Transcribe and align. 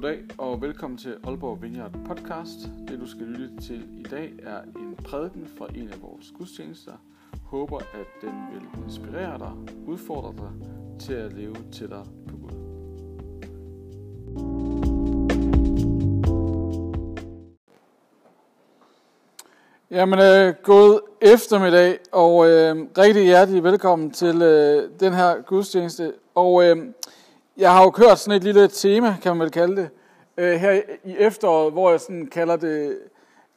Goddag 0.00 0.20
og 0.38 0.62
velkommen 0.62 0.98
til 0.98 1.16
Aalborg 1.24 1.62
Vineyard 1.62 1.92
podcast. 2.06 2.58
Det 2.88 3.00
du 3.00 3.06
skal 3.06 3.26
lytte 3.26 3.60
til 3.60 3.84
i 3.98 4.02
dag 4.02 4.32
er 4.42 4.62
en 4.62 4.96
prædiken 5.04 5.48
fra 5.58 5.66
en 5.74 5.88
af 5.88 6.02
vores 6.02 6.32
gudstjenester. 6.38 6.92
Håber 7.44 7.78
at 7.78 8.06
den 8.22 8.32
vil 8.52 8.84
inspirere 8.84 9.38
dig, 9.38 9.52
udfordre 9.86 10.34
dig 10.36 10.50
til 11.00 11.12
at 11.12 11.32
leve 11.32 11.56
tættere 11.72 12.06
på 12.28 12.36
Gud. 12.36 12.50
Jamen, 19.90 20.18
øh, 20.18 20.54
god 20.62 21.00
eftermiddag 21.20 21.98
og 22.12 22.50
øh, 22.50 22.76
rigtig 22.98 23.24
hjertelig 23.24 23.64
velkommen 23.64 24.10
til 24.10 24.42
øh, 24.42 24.90
den 25.00 25.12
her 25.12 25.42
gudstjeneste. 25.42 26.12
Og 26.34 26.64
øh, 26.64 26.76
jeg 27.56 27.72
har 27.72 27.82
jo 27.82 27.90
kørt 27.90 28.18
sådan 28.18 28.36
et 28.36 28.44
lille 28.44 28.68
tema, 28.68 29.16
kan 29.22 29.36
man 29.36 29.40
vel 29.40 29.50
kalde 29.50 29.76
det, 29.76 29.90
øh, 30.40 30.60
her 30.60 30.82
i 31.04 31.16
efteråret, 31.18 31.72
hvor 31.72 31.90
jeg 31.90 32.00
sådan 32.00 32.26
kalder 32.26 32.56
det, 32.56 32.98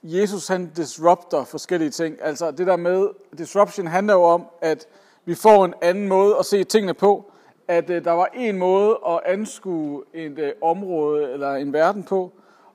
Jesus 0.03 0.47
han 0.47 0.71
disrupter 0.75 1.43
forskellige 1.43 1.89
ting. 1.89 2.17
Altså 2.21 2.51
det 2.51 2.67
der 2.67 2.75
med, 2.75 3.07
disruption 3.37 3.87
handler 3.87 4.13
jo 4.13 4.23
om, 4.23 4.45
at 4.61 4.87
vi 5.25 5.35
får 5.35 5.65
en 5.65 5.73
anden 5.81 6.07
måde 6.07 6.35
at 6.39 6.45
se 6.45 6.63
tingene 6.63 6.93
på. 6.93 7.31
At 7.67 7.89
øh, 7.89 8.03
der 8.03 8.11
var 8.11 8.29
en 8.33 8.57
måde 8.57 8.99
at 9.07 9.19
anskue 9.25 10.03
et 10.13 10.39
øh, 10.39 10.51
område 10.61 11.31
eller 11.31 11.53
en 11.53 11.73
verden 11.73 12.03
på, 12.03 12.31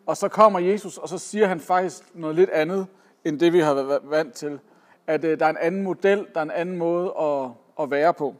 og 0.06 0.16
så 0.16 0.28
kommer 0.28 0.58
Jesus, 0.58 0.98
og 0.98 1.08
så 1.08 1.18
siger 1.18 1.46
han 1.46 1.60
faktisk 1.60 2.02
noget 2.14 2.36
lidt 2.36 2.50
andet, 2.50 2.86
end 3.24 3.40
det 3.40 3.52
vi 3.52 3.60
har 3.60 3.74
været 3.74 4.00
vant 4.04 4.34
til. 4.34 4.58
At 5.06 5.24
øh, 5.24 5.38
der 5.40 5.46
er 5.46 5.50
en 5.50 5.56
anden 5.60 5.82
model, 5.82 6.26
der 6.34 6.40
er 6.40 6.44
en 6.44 6.50
anden 6.50 6.76
måde 6.76 7.12
at, 7.20 7.50
at 7.80 7.90
være 7.90 8.14
på. 8.14 8.34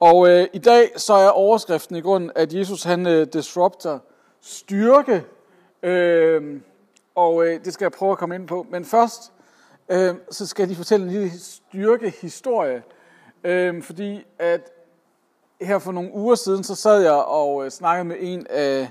Og 0.00 0.28
øh, 0.28 0.46
i 0.52 0.58
dag 0.58 0.90
så 0.96 1.14
er 1.14 1.28
overskriften 1.28 1.96
i 1.96 2.00
grunden, 2.00 2.30
at 2.34 2.54
Jesus 2.54 2.82
han 2.82 3.06
øh, 3.06 3.26
disrupter 3.32 3.98
styrke, 4.46 5.24
øh, 5.82 6.60
og 7.14 7.46
øh, 7.46 7.64
det 7.64 7.72
skal 7.72 7.84
jeg 7.84 7.92
prøve 7.92 8.12
at 8.12 8.18
komme 8.18 8.34
ind 8.34 8.48
på. 8.48 8.66
Men 8.70 8.84
først, 8.84 9.32
øh, 9.88 10.14
så 10.30 10.46
skal 10.46 10.62
jeg 10.62 10.68
lige 10.68 10.76
fortælle 10.76 11.06
en 11.06 11.12
lille 11.12 11.30
styrkehistorie, 11.40 12.82
øh, 13.44 13.82
fordi 13.82 14.26
at 14.38 14.72
her 15.60 15.78
for 15.78 15.92
nogle 15.92 16.10
uger 16.14 16.34
siden, 16.34 16.64
så 16.64 16.74
sad 16.74 17.02
jeg 17.02 17.12
og 17.12 17.64
øh, 17.64 17.70
snakkede 17.70 18.04
med 18.04 18.16
en 18.20 18.46
af 18.50 18.90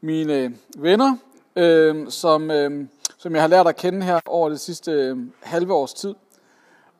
mine 0.00 0.54
venner, 0.78 1.16
øh, 1.56 2.08
som, 2.08 2.50
øh, 2.50 2.86
som 3.18 3.34
jeg 3.34 3.42
har 3.42 3.48
lært 3.48 3.66
at 3.66 3.76
kende 3.76 4.02
her 4.02 4.20
over 4.26 4.48
det 4.48 4.60
sidste 4.60 4.92
øh, 4.92 5.16
halve 5.42 5.74
års 5.74 5.94
tid. 5.94 6.14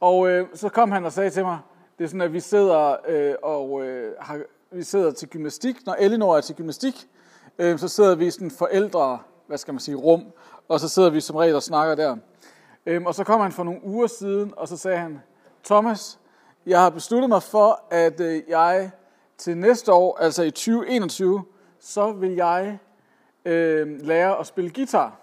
Og 0.00 0.28
øh, 0.28 0.46
så 0.54 0.68
kom 0.68 0.90
han 0.90 1.04
og 1.04 1.12
sagde 1.12 1.30
til 1.30 1.44
mig, 1.44 1.58
det 1.98 2.04
er 2.04 2.08
sådan, 2.08 2.20
at 2.20 2.32
vi 2.32 2.40
sidder 2.40 2.96
øh, 3.08 3.34
og 3.42 3.82
øh, 3.84 4.12
har, 4.20 4.40
vi 4.70 4.82
sidder 4.82 5.10
til 5.10 5.28
gymnastik. 5.28 5.86
Når 5.86 5.96
Elinor 5.98 6.36
er 6.36 6.40
til 6.40 6.54
gymnastik, 6.54 7.08
øh, 7.58 7.78
så 7.78 7.88
sidder 7.88 8.14
vi 8.14 8.26
i 8.26 8.30
sådan 8.30 8.50
forældre, 8.50 9.18
hvad 9.46 9.58
skal 9.58 9.74
man 9.74 9.80
sige, 9.80 9.94
rum, 9.94 10.24
og 10.68 10.80
så 10.80 10.88
sidder 10.88 11.10
vi 11.10 11.20
som 11.20 11.36
regel 11.36 11.54
og 11.54 11.62
snakker 11.62 11.94
der. 11.94 12.16
Øh, 12.86 13.02
og 13.02 13.14
så 13.14 13.24
kom 13.24 13.40
han 13.40 13.52
for 13.52 13.64
nogle 13.64 13.84
uger 13.84 14.06
siden, 14.06 14.52
og 14.56 14.68
så 14.68 14.76
sagde 14.76 14.98
han, 14.98 15.20
Thomas, 15.64 16.18
jeg 16.66 16.80
har 16.80 16.90
besluttet 16.90 17.28
mig 17.28 17.42
for, 17.42 17.82
at 17.90 18.20
øh, 18.20 18.42
jeg 18.48 18.90
til 19.38 19.56
næste 19.56 19.92
år, 19.92 20.18
altså 20.18 20.42
i 20.42 20.50
2021, 20.50 21.44
så 21.78 22.12
vil 22.12 22.34
jeg 22.34 22.78
øh, 23.44 24.00
lære 24.00 24.38
at 24.38 24.46
spille 24.46 24.70
guitar. 24.70 25.16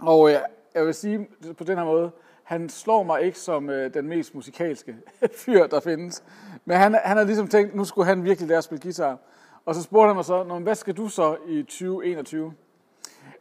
Og 0.00 0.30
øh, 0.30 0.36
jeg 0.74 0.86
vil 0.86 0.94
sige 0.94 1.28
på 1.58 1.64
den 1.64 1.78
her 1.78 1.84
måde, 1.84 2.10
han 2.42 2.68
slår 2.68 3.02
mig 3.02 3.22
ikke 3.22 3.38
som 3.38 3.70
øh, 3.70 3.94
den 3.94 4.08
mest 4.08 4.34
musikalske 4.34 4.96
fyr, 5.44 5.66
der 5.66 5.80
findes. 5.80 6.22
Men 6.64 6.76
han, 6.76 6.94
han 7.04 7.16
har 7.16 7.24
ligesom 7.24 7.48
tænkt, 7.48 7.74
nu 7.74 7.84
skulle 7.84 8.06
han 8.06 8.24
virkelig 8.24 8.48
lære 8.48 8.58
at 8.58 8.64
spille 8.64 8.82
guitar. 8.82 9.18
Og 9.64 9.74
så 9.74 9.82
spurgte 9.82 10.06
han 10.06 10.16
mig 10.16 10.24
så, 10.24 10.42
hvad 10.42 10.74
skal 10.74 10.96
du 10.96 11.08
så 11.08 11.36
i 11.46 11.62
2021? 11.62 12.54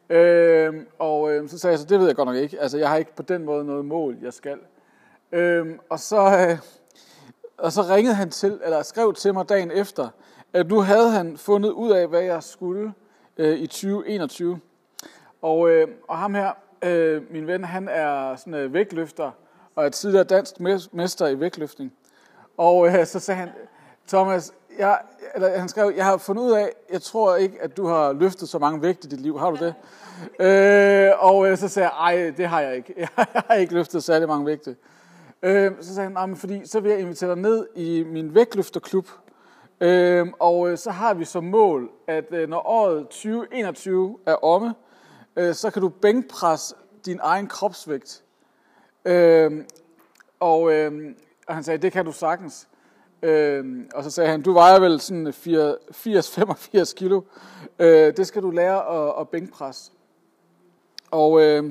Øh, 0.09 0.73
og 0.99 1.31
øh, 1.31 1.49
så 1.49 1.59
sagde 1.59 1.71
jeg 1.71 1.79
så, 1.79 1.85
det 1.85 1.99
ved 1.99 2.07
jeg 2.07 2.15
godt 2.15 2.27
nok 2.27 2.35
ikke. 2.35 2.59
Altså, 2.59 2.77
jeg 2.77 2.89
har 2.89 2.97
ikke 2.97 3.15
på 3.15 3.23
den 3.23 3.45
måde 3.45 3.65
noget 3.65 3.85
mål, 3.85 4.17
jeg 4.21 4.33
skal. 4.33 4.57
Øh, 5.31 5.67
og, 5.89 5.99
så, 5.99 6.47
øh, 6.49 6.57
og 7.57 7.71
så 7.71 7.81
ringede 7.81 8.15
han 8.15 8.29
til, 8.29 8.59
eller 8.63 8.81
skrev 8.81 9.13
til 9.13 9.33
mig 9.33 9.49
dagen 9.49 9.71
efter, 9.71 10.09
at 10.53 10.67
nu 10.67 10.79
havde 10.79 11.09
han 11.11 11.37
fundet 11.37 11.69
ud 11.69 11.91
af, 11.91 12.07
hvad 12.07 12.21
jeg 12.21 12.43
skulle 12.43 12.93
øh, 13.37 13.59
i 13.59 13.67
2021. 13.67 14.59
Og, 15.41 15.69
øh, 15.69 15.87
og 16.07 16.17
ham 16.17 16.33
her, 16.35 16.53
Øh, 16.83 17.31
min 17.31 17.47
ven, 17.47 17.63
han 17.63 17.87
er 17.87 18.35
sådan 18.35 18.53
en 18.53 18.59
øh, 18.59 18.73
vægtløfter, 18.73 19.31
og 19.75 19.85
er 19.85 19.89
tidligere 19.89 20.23
dansk 20.23 20.59
mester 20.93 21.27
i 21.27 21.39
vægtløftning. 21.39 21.93
Og 22.57 22.87
øh, 22.87 23.05
så 23.05 23.19
sagde 23.19 23.39
han, 23.39 23.49
Thomas, 24.07 24.53
jeg, 24.79 24.99
eller 25.35 25.59
han 25.59 25.69
skrev, 25.69 25.93
jeg 25.95 26.05
har 26.05 26.17
fundet 26.17 26.43
ud 26.43 26.51
af, 26.51 26.69
jeg 26.91 27.01
tror 27.01 27.35
ikke, 27.35 27.61
at 27.61 27.77
du 27.77 27.87
har 27.87 28.13
løftet 28.13 28.49
så 28.49 28.59
mange 28.59 28.81
vægte 28.81 29.07
i 29.07 29.09
dit 29.09 29.21
liv. 29.21 29.39
Har 29.39 29.51
du 29.51 29.65
det? 29.65 29.73
Øh, 30.39 31.11
og 31.19 31.47
øh, 31.47 31.57
så 31.57 31.67
sagde 31.67 31.89
jeg, 31.89 32.15
ej, 32.15 32.33
det 32.37 32.47
har 32.47 32.61
jeg 32.61 32.75
ikke. 32.75 32.93
Jeg 32.97 33.09
har 33.47 33.53
ikke 33.53 33.73
løftet 33.73 34.03
særlig 34.03 34.27
mange 34.27 34.45
vægte. 34.45 34.75
Øh, 35.43 35.71
så 35.81 35.93
sagde 35.93 36.05
han, 36.05 36.11
nej, 36.11 36.25
men 36.25 36.35
fordi 36.35 36.67
så 36.67 36.79
vil 36.79 36.91
jeg 36.91 36.99
invitere 36.99 37.29
dig 37.29 37.37
ned 37.41 37.67
i 37.75 38.03
min 38.03 38.35
vægtløfterklub. 38.35 39.09
Øh, 39.81 40.27
og 40.39 40.69
øh, 40.69 40.77
så 40.77 40.91
har 40.91 41.13
vi 41.13 41.25
som 41.25 41.43
mål, 41.43 41.89
at 42.07 42.25
øh, 42.31 42.49
når 42.49 42.67
året 42.67 43.07
2021 43.07 44.17
er 44.25 44.43
omme, 44.43 44.73
øh, 45.35 45.53
så 45.53 45.69
kan 45.69 45.81
du 45.81 45.89
bænkpresse 45.89 46.75
din 47.05 47.19
egen 47.23 47.47
kropsvægt. 47.47 48.23
Øh, 49.05 49.65
og, 50.39 50.73
øh, 50.73 51.15
og 51.47 51.55
han 51.55 51.63
sagde, 51.63 51.77
det 51.77 51.91
kan 51.91 52.05
du 52.05 52.11
sagtens. 52.11 52.67
Øh, 53.21 53.65
og 53.95 54.03
så 54.03 54.11
sagde 54.11 54.29
han, 54.29 54.41
du 54.41 54.53
vejer 54.53 54.79
vel 54.79 54.99
sådan 54.99 55.27
80-85 55.27 56.95
kilo. 56.95 57.21
Øh, 57.79 58.17
det 58.17 58.27
skal 58.27 58.41
du 58.41 58.51
lære 58.51 59.07
at, 59.07 59.13
at 59.19 59.29
bænkpresse. 59.29 59.91
Og 61.11 61.41
øh, 61.41 61.63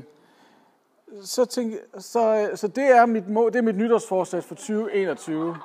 så, 1.23 1.45
tænkte, 1.45 1.79
så, 1.99 2.51
så 2.55 2.69
det 2.69 2.85
er 2.85 3.07
mit 3.07 3.29
mål, 3.29 3.53
det 3.53 3.59
er 3.59 3.63
mit 3.63 3.77
nytårsforsæt 3.77 4.45
for 4.45 4.55
2021. 4.55 5.57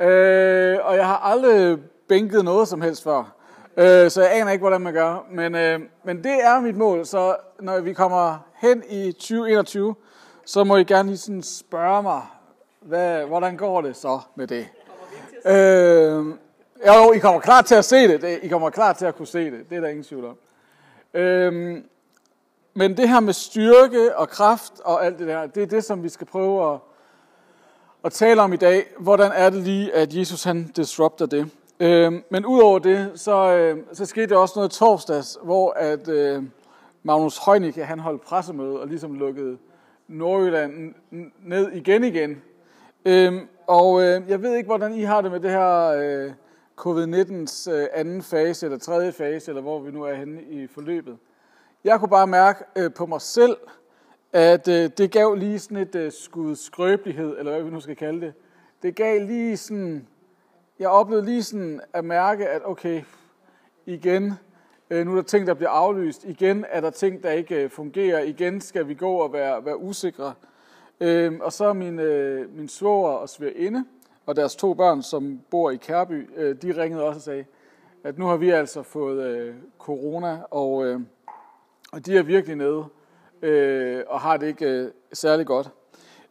Øh, 0.00 0.78
og 0.82 0.96
jeg 0.96 1.06
har 1.06 1.16
aldrig 1.16 1.78
bænket 2.08 2.44
noget 2.44 2.68
som 2.68 2.80
helst 2.80 3.02
før. 3.02 3.36
Øh, 3.76 4.10
så 4.10 4.22
jeg 4.22 4.40
aner 4.40 4.52
ikke, 4.52 4.62
hvordan 4.62 4.80
man 4.80 4.92
gør. 4.92 5.26
Men, 5.30 5.54
øh, 5.54 5.80
men 6.04 6.24
det 6.24 6.44
er 6.44 6.60
mit 6.60 6.76
mål, 6.76 7.06
så 7.06 7.36
når 7.60 7.80
vi 7.80 7.92
kommer 7.92 8.38
hen 8.54 8.82
i 8.88 9.12
2021, 9.12 9.94
så 10.44 10.64
må 10.64 10.76
I 10.76 10.84
gerne 10.84 11.08
lige 11.08 11.18
sådan 11.18 11.42
spørge 11.42 12.02
mig, 12.02 12.22
hvad, 12.80 13.24
hvordan 13.24 13.56
går 13.56 13.80
det 13.80 13.96
så 13.96 14.20
med 14.34 14.46
det? 14.46 14.68
Øh, 15.46 16.26
jo, 16.86 17.12
I 17.12 17.18
kommer 17.18 17.40
klar 17.40 17.62
til 17.62 17.74
at 17.74 17.84
se 17.84 18.08
det. 18.08 18.38
I 18.42 18.48
kommer 18.48 18.70
klar 18.70 18.92
til 18.92 19.06
at 19.06 19.16
kunne 19.16 19.26
se 19.26 19.50
det. 19.50 19.70
Det 19.70 19.76
er 19.76 19.80
der 19.80 19.88
ingen 19.88 20.04
tvivl 20.04 20.24
om. 20.24 20.36
Øh, 21.14 21.82
men 22.74 22.96
det 22.96 23.08
her 23.08 23.20
med 23.20 23.32
styrke 23.32 24.16
og 24.16 24.28
kraft 24.28 24.72
og 24.84 25.04
alt 25.06 25.18
det 25.18 25.28
der, 25.28 25.46
det 25.46 25.62
er 25.62 25.66
det, 25.66 25.84
som 25.84 26.02
vi 26.02 26.08
skal 26.08 26.26
prøve 26.26 26.74
at, 26.74 26.78
at 28.04 28.12
tale 28.12 28.42
om 28.42 28.52
i 28.52 28.56
dag. 28.56 28.86
Hvordan 28.98 29.32
er 29.34 29.50
det 29.50 29.62
lige, 29.62 29.94
at 29.94 30.14
Jesus 30.14 30.44
han 30.44 30.72
disrupter 30.76 31.26
det? 31.26 31.50
Øh, 31.80 32.12
men 32.30 32.46
udover 32.46 32.78
det, 32.78 33.10
så, 33.14 33.54
øh, 33.56 33.78
så 33.92 34.06
skete 34.06 34.26
der 34.26 34.36
også 34.36 34.52
noget 34.56 34.70
torsdags, 34.70 35.38
hvor 35.42 35.72
at 35.72 36.08
øh, 36.08 36.42
Magnus 37.02 37.38
Heunicke, 37.46 37.84
han 37.84 37.98
holdt 37.98 38.22
pressemøde 38.22 38.80
og 38.80 38.86
ligesom 38.86 39.14
lukkede 39.14 39.58
Nordjylland 40.08 40.94
ned 41.42 41.72
igen 41.72 42.04
igen. 42.04 42.42
Øh, 43.04 43.42
og 43.70 44.02
øh, 44.02 44.22
jeg 44.28 44.42
ved 44.42 44.56
ikke, 44.56 44.66
hvordan 44.66 44.94
I 44.94 45.02
har 45.02 45.20
det 45.20 45.30
med 45.30 45.40
det 45.40 45.50
her 45.50 45.86
øh, 45.86 46.32
covid-19's 46.80 47.70
øh, 47.70 47.86
anden 47.92 48.22
fase, 48.22 48.66
eller 48.66 48.78
tredje 48.78 49.12
fase, 49.12 49.50
eller 49.50 49.62
hvor 49.62 49.80
vi 49.80 49.90
nu 49.90 50.02
er 50.02 50.14
henne 50.14 50.42
i 50.42 50.66
forløbet. 50.66 51.18
Jeg 51.84 51.98
kunne 51.98 52.08
bare 52.08 52.26
mærke 52.26 52.64
øh, 52.76 52.94
på 52.94 53.06
mig 53.06 53.20
selv, 53.20 53.56
at 54.32 54.68
øh, 54.68 54.90
det 54.98 55.10
gav 55.12 55.34
lige 55.34 55.58
sådan 55.58 55.76
et 55.76 55.94
øh, 55.94 56.12
skud 56.12 56.56
skrøbelighed, 56.56 57.38
eller 57.38 57.52
hvad 57.52 57.62
vi 57.62 57.70
nu 57.70 57.80
skal 57.80 57.96
kalde 57.96 58.20
det. 58.20 58.34
Det 58.82 58.94
gav 58.94 59.20
lige 59.26 59.56
sådan 59.56 60.06
jeg 60.78 60.88
oplevede 60.88 61.26
lige 61.26 61.42
sådan 61.42 61.80
at 61.92 62.04
mærke, 62.04 62.48
at 62.48 62.62
okay, 62.64 63.02
igen, 63.86 64.32
øh, 64.90 65.06
nu 65.06 65.12
er 65.12 65.16
der 65.16 65.22
ting, 65.22 65.46
der 65.46 65.54
bliver 65.54 65.70
aflyst. 65.70 66.24
Igen 66.24 66.64
er 66.68 66.80
der 66.80 66.90
ting, 66.90 67.22
der 67.22 67.30
ikke 67.30 67.64
øh, 67.64 67.70
fungerer. 67.70 68.20
Igen 68.20 68.60
skal 68.60 68.88
vi 68.88 68.94
gå 68.94 69.12
og 69.12 69.32
være, 69.32 69.64
være 69.64 69.78
usikre. 69.78 70.34
Øh, 71.00 71.32
og 71.40 71.52
så 71.52 71.72
min, 71.72 71.98
øh, 71.98 72.56
min 72.56 72.68
svoger 72.68 73.10
og 73.10 73.28
svigerinde 73.28 73.84
og 74.26 74.36
deres 74.36 74.56
to 74.56 74.74
børn, 74.74 75.02
som 75.02 75.40
bor 75.50 75.70
i 75.70 75.76
Kærby, 75.76 76.30
øh, 76.36 76.56
de 76.62 76.82
ringede 76.82 77.02
også 77.02 77.18
og 77.18 77.22
sagde, 77.22 77.44
at 78.04 78.18
nu 78.18 78.26
har 78.26 78.36
vi 78.36 78.50
altså 78.50 78.82
fået 78.82 79.26
øh, 79.26 79.54
corona, 79.78 80.40
og, 80.50 81.00
og 81.92 82.06
de 82.06 82.16
er 82.16 82.22
virkelig 82.22 82.56
nede 82.56 82.84
og 84.06 84.20
har 84.20 84.36
det 84.36 84.46
ikke 84.46 84.90
særlig 85.12 85.46
godt. 85.46 85.70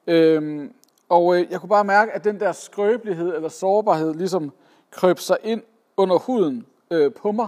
Øhm, 0.08 0.74
og 1.10 1.36
øh, 1.36 1.52
jeg 1.52 1.60
kunne 1.60 1.70
bare 1.70 1.84
mærke, 1.84 2.12
at 2.12 2.24
den 2.24 2.40
der 2.40 2.52
skrøbelighed 2.52 3.36
eller 3.36 3.50
sårbarhed 3.50 4.14
ligesom 4.14 4.52
krøb 4.92 5.20
sig 5.20 5.38
ind 5.44 5.62
under 5.98 6.18
huden 6.18 6.66
øh, 6.92 7.14
på 7.14 7.32
mig. 7.32 7.48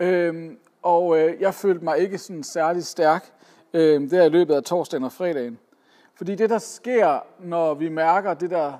Øhm, 0.00 0.58
og 0.82 1.18
øh, 1.18 1.40
jeg 1.40 1.54
følte 1.54 1.84
mig 1.84 1.98
ikke 1.98 2.18
sådan 2.18 2.42
særlig 2.42 2.84
stærk 2.84 3.32
øh, 3.72 4.10
der 4.10 4.24
i 4.24 4.28
løbet 4.28 4.54
af 4.54 4.62
torsdagen 4.62 5.04
og 5.04 5.12
fredagen. 5.12 5.58
Fordi 6.22 6.34
det, 6.34 6.50
der 6.50 6.58
sker, 6.58 7.26
når 7.38 7.74
vi 7.74 7.88
mærker 7.88 8.34
det 8.34 8.50
der, 8.50 8.72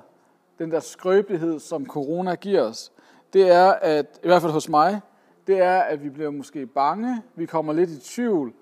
den 0.59 0.71
der 0.71 0.79
skrøbelighed, 0.79 1.59
som 1.59 1.85
corona 1.85 2.35
giver 2.35 2.61
os, 2.61 2.91
det 3.33 3.51
er, 3.51 3.71
at 3.71 4.19
i 4.23 4.27
hvert 4.27 4.41
fald 4.41 4.51
hos 4.51 4.69
mig, 4.69 5.01
det 5.47 5.61
er, 5.61 5.79
at 5.79 6.03
vi 6.03 6.09
bliver 6.09 6.31
måske 6.31 6.65
bange, 6.65 7.21
vi 7.35 7.45
kommer 7.45 7.73
lidt 7.73 7.89
i 7.89 7.99
tvivl. 7.99 8.53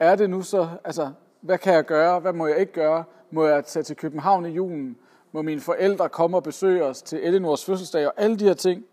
Er 0.00 0.16
det 0.16 0.30
nu 0.30 0.42
så, 0.42 0.68
altså, 0.84 1.10
hvad 1.40 1.58
kan 1.58 1.74
jeg 1.74 1.84
gøre, 1.84 2.20
hvad 2.20 2.32
må 2.32 2.46
jeg 2.46 2.58
ikke 2.58 2.72
gøre? 2.72 3.04
Må 3.30 3.46
jeg 3.46 3.64
tage 3.64 3.82
til 3.82 3.96
København 3.96 4.46
i 4.46 4.50
julen? 4.50 4.96
Må 5.32 5.42
mine 5.42 5.60
forældre 5.60 6.08
komme 6.08 6.36
og 6.36 6.42
besøge 6.42 6.84
os 6.84 7.02
til 7.02 7.26
Elinors 7.26 7.64
fødselsdag 7.64 8.06
og 8.06 8.12
alle 8.16 8.36
de 8.36 8.44
her 8.44 8.54
ting? 8.54 8.84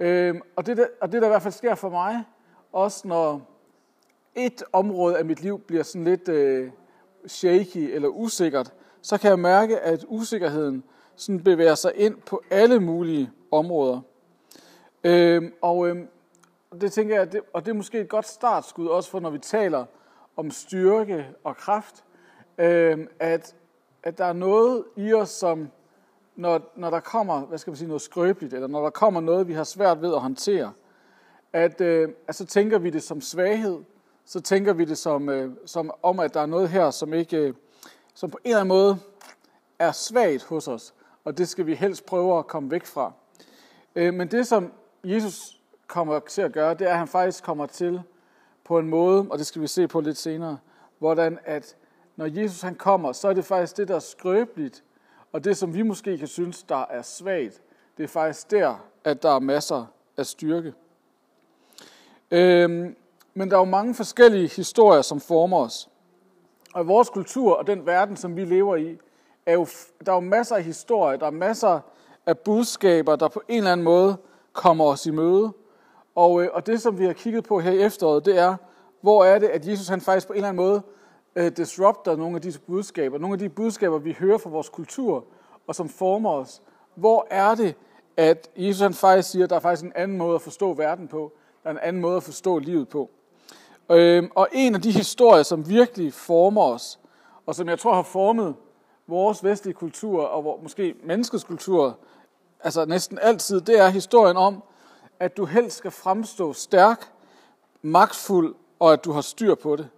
Øhm, 0.00 0.40
og, 0.56 0.66
det 0.66 0.76
der, 0.76 0.86
og 1.00 1.12
det 1.12 1.22
der 1.22 1.28
i 1.28 1.30
hvert 1.30 1.42
fald 1.42 1.54
sker 1.54 1.74
for 1.74 1.88
mig, 1.88 2.24
også 2.72 3.08
når 3.08 3.40
et 4.34 4.62
område 4.72 5.18
af 5.18 5.24
mit 5.24 5.42
liv 5.42 5.60
bliver 5.60 5.82
sådan 5.82 6.04
lidt 6.04 6.28
øh, 6.28 6.70
shaky 7.26 7.94
eller 7.94 8.08
usikkert, 8.08 8.72
så 9.02 9.18
kan 9.18 9.30
jeg 9.30 9.38
mærke, 9.38 9.78
at 9.78 10.04
usikkerheden 10.08 10.84
sådan 11.16 11.42
bevæger 11.42 11.74
sig 11.74 11.92
ind 11.94 12.16
på 12.16 12.42
alle 12.50 12.80
mulige 12.80 13.30
områder. 13.50 14.00
Øhm, 15.04 15.52
og 15.62 15.88
øhm, 15.88 16.08
det 16.80 16.92
tænker 16.92 17.16
jeg, 17.16 17.32
det, 17.32 17.40
og 17.52 17.64
det 17.64 17.70
er 17.70 17.74
måske 17.74 18.00
et 18.00 18.08
godt 18.08 18.28
startskud 18.28 18.86
også 18.86 19.10
for, 19.10 19.20
når 19.20 19.30
vi 19.30 19.38
taler 19.38 19.84
om 20.36 20.50
styrke 20.50 21.26
og 21.44 21.56
kraft, 21.56 22.04
øhm, 22.58 23.08
at, 23.18 23.54
at 24.02 24.18
der 24.18 24.24
er 24.24 24.32
noget 24.32 24.84
i 24.96 25.12
os, 25.12 25.30
som 25.30 25.70
når, 26.36 26.72
når 26.76 26.90
der 26.90 27.00
kommer, 27.00 27.40
hvad 27.40 27.58
skal 27.58 27.70
man 27.70 27.76
sige, 27.76 27.88
noget 27.88 28.02
skrøbeligt, 28.02 28.54
eller 28.54 28.68
når 28.68 28.82
der 28.82 28.90
kommer 28.90 29.20
noget, 29.20 29.48
vi 29.48 29.52
har 29.52 29.64
svært 29.64 30.02
ved 30.02 30.14
at 30.14 30.20
håndtere, 30.20 30.72
at, 31.52 31.80
øh, 31.80 32.08
at 32.28 32.34
så 32.34 32.46
tænker 32.46 32.78
vi 32.78 32.90
det 32.90 33.02
som 33.02 33.20
svaghed, 33.20 33.78
så 34.26 34.40
tænker 34.40 34.72
vi 34.72 34.84
det 34.84 34.98
som, 34.98 35.28
øh, 35.28 35.52
som 35.66 35.90
om, 36.02 36.20
at 36.20 36.34
der 36.34 36.40
er 36.40 36.46
noget 36.46 36.68
her, 36.68 36.90
som 36.90 37.14
ikke, 37.14 37.36
øh, 37.36 37.54
som 38.14 38.30
på 38.30 38.38
en 38.44 38.50
eller 38.50 38.60
anden 38.60 38.68
måde 38.68 38.98
er 39.78 39.92
svagt 39.92 40.44
hos 40.44 40.68
os, 40.68 40.94
og 41.24 41.38
det 41.38 41.48
skal 41.48 41.66
vi 41.66 41.74
helst 41.74 42.06
prøve 42.06 42.38
at 42.38 42.46
komme 42.46 42.70
væk 42.70 42.86
fra. 42.86 43.12
Øh, 43.94 44.14
men 44.14 44.30
det, 44.30 44.46
som 44.46 44.72
Jesus 45.04 45.60
kommer 45.86 46.18
til 46.18 46.42
at 46.42 46.52
gøre, 46.52 46.74
det 46.74 46.86
er, 46.86 46.92
at 46.92 46.98
han 46.98 47.08
faktisk 47.08 47.44
kommer 47.44 47.66
til 47.66 48.02
på 48.64 48.78
en 48.78 48.88
måde, 48.88 49.26
og 49.30 49.38
det 49.38 49.46
skal 49.46 49.62
vi 49.62 49.66
se 49.66 49.88
på 49.88 50.00
lidt 50.00 50.16
senere, 50.16 50.58
hvordan 50.98 51.38
at 51.44 51.76
når 52.16 52.26
Jesus 52.26 52.60
han 52.60 52.74
kommer, 52.74 53.12
så 53.12 53.28
er 53.28 53.32
det 53.32 53.44
faktisk 53.44 53.76
det, 53.76 53.88
der 53.88 53.94
er 53.94 53.98
skrøbeligt, 53.98 54.84
og 55.32 55.44
det, 55.44 55.56
som 55.56 55.74
vi 55.74 55.82
måske 55.82 56.18
kan 56.18 56.28
synes, 56.28 56.62
der 56.62 56.84
er 56.90 57.02
svagt, 57.02 57.62
det 57.96 58.04
er 58.04 58.08
faktisk 58.08 58.50
der, 58.50 58.84
at 59.04 59.22
der 59.22 59.30
er 59.30 59.38
masser 59.38 59.86
af 60.16 60.26
styrke. 60.26 60.74
Øhm, 62.30 62.96
men 63.36 63.50
der 63.50 63.56
er 63.56 63.60
jo 63.60 63.64
mange 63.64 63.94
forskellige 63.94 64.48
historier, 64.48 65.02
som 65.02 65.20
former 65.20 65.58
os. 65.58 65.88
Og 66.74 66.84
i 66.84 66.86
vores 66.86 67.08
kultur 67.08 67.54
og 67.54 67.66
den 67.66 67.86
verden, 67.86 68.16
som 68.16 68.36
vi 68.36 68.44
lever 68.44 68.76
i, 68.76 68.98
er 69.46 69.52
jo, 69.52 69.66
der 70.06 70.12
er 70.12 70.16
jo 70.16 70.20
masser 70.20 70.56
af 70.56 70.62
historier, 70.62 71.18
der 71.18 71.26
er 71.26 71.30
masser 71.30 71.80
af 72.26 72.38
budskaber, 72.38 73.16
der 73.16 73.28
på 73.28 73.42
en 73.48 73.56
eller 73.56 73.72
anden 73.72 73.84
måde 73.84 74.16
kommer 74.52 74.84
os 74.84 75.06
i 75.06 75.10
møde. 75.10 75.52
Og, 76.14 76.42
øh, 76.42 76.48
og 76.52 76.66
det, 76.66 76.82
som 76.82 76.98
vi 76.98 77.04
har 77.04 77.12
kigget 77.12 77.44
på 77.44 77.60
her 77.60 77.72
i 77.72 77.78
efteråret, 77.78 78.24
det 78.24 78.38
er, 78.38 78.56
hvor 79.00 79.24
er 79.24 79.38
det, 79.38 79.46
at 79.46 79.68
Jesus 79.68 79.88
han 79.88 80.00
faktisk 80.00 80.26
på 80.26 80.32
en 80.32 80.36
eller 80.36 80.48
anden 80.48 80.64
måde 80.64 80.82
uh, 81.40 81.46
disrupter 81.56 82.16
nogle 82.16 82.36
af 82.36 82.42
disse 82.42 82.60
budskaber. 82.60 83.18
Nogle 83.18 83.34
af 83.34 83.38
de 83.38 83.48
budskaber, 83.48 83.98
vi 83.98 84.16
hører 84.18 84.38
fra 84.38 84.50
vores 84.50 84.68
kultur, 84.68 85.24
og 85.66 85.74
som 85.74 85.88
former 85.88 86.30
os. 86.30 86.62
Hvor 86.94 87.26
er 87.30 87.54
det, 87.54 87.74
at 88.16 88.50
Jesus 88.56 88.80
han 88.80 88.94
faktisk 88.94 89.30
siger, 89.30 89.44
at 89.44 89.50
der 89.50 89.56
er 89.56 89.60
faktisk 89.60 89.84
en 89.84 89.92
anden 89.94 90.18
måde 90.18 90.34
at 90.34 90.42
forstå 90.42 90.74
verden 90.74 91.08
på. 91.08 91.32
Der 91.62 91.68
er 91.68 91.74
en 91.74 91.80
anden 91.82 92.02
måde 92.02 92.16
at 92.16 92.22
forstå 92.22 92.58
livet 92.58 92.88
på. 92.88 93.10
Øhm, 93.90 94.30
og 94.34 94.48
en 94.52 94.74
af 94.74 94.82
de 94.82 94.92
historier, 94.92 95.42
som 95.42 95.68
virkelig 95.68 96.12
former 96.12 96.62
os, 96.62 96.98
og 97.46 97.54
som 97.54 97.68
jeg 97.68 97.78
tror 97.78 97.94
har 97.94 98.02
formet 98.02 98.54
vores 99.06 99.44
vestlige 99.44 99.74
kultur, 99.74 100.24
og 100.24 100.60
måske 100.62 100.94
menneskets 101.04 101.44
kultur, 101.44 101.98
altså 102.60 102.84
næsten 102.84 103.18
altid, 103.22 103.60
det 103.60 103.80
er 103.80 103.88
historien 103.88 104.36
om, 104.36 104.62
at 105.20 105.36
du 105.36 105.44
helst 105.44 105.76
skal 105.76 105.90
fremstå 105.90 106.52
stærk, 106.52 107.12
magtfuld, 107.82 108.54
og 108.78 108.92
at 108.92 109.04
du 109.04 109.12
har 109.12 109.20
styr 109.20 109.54
på 109.54 109.76
det. 109.76 109.88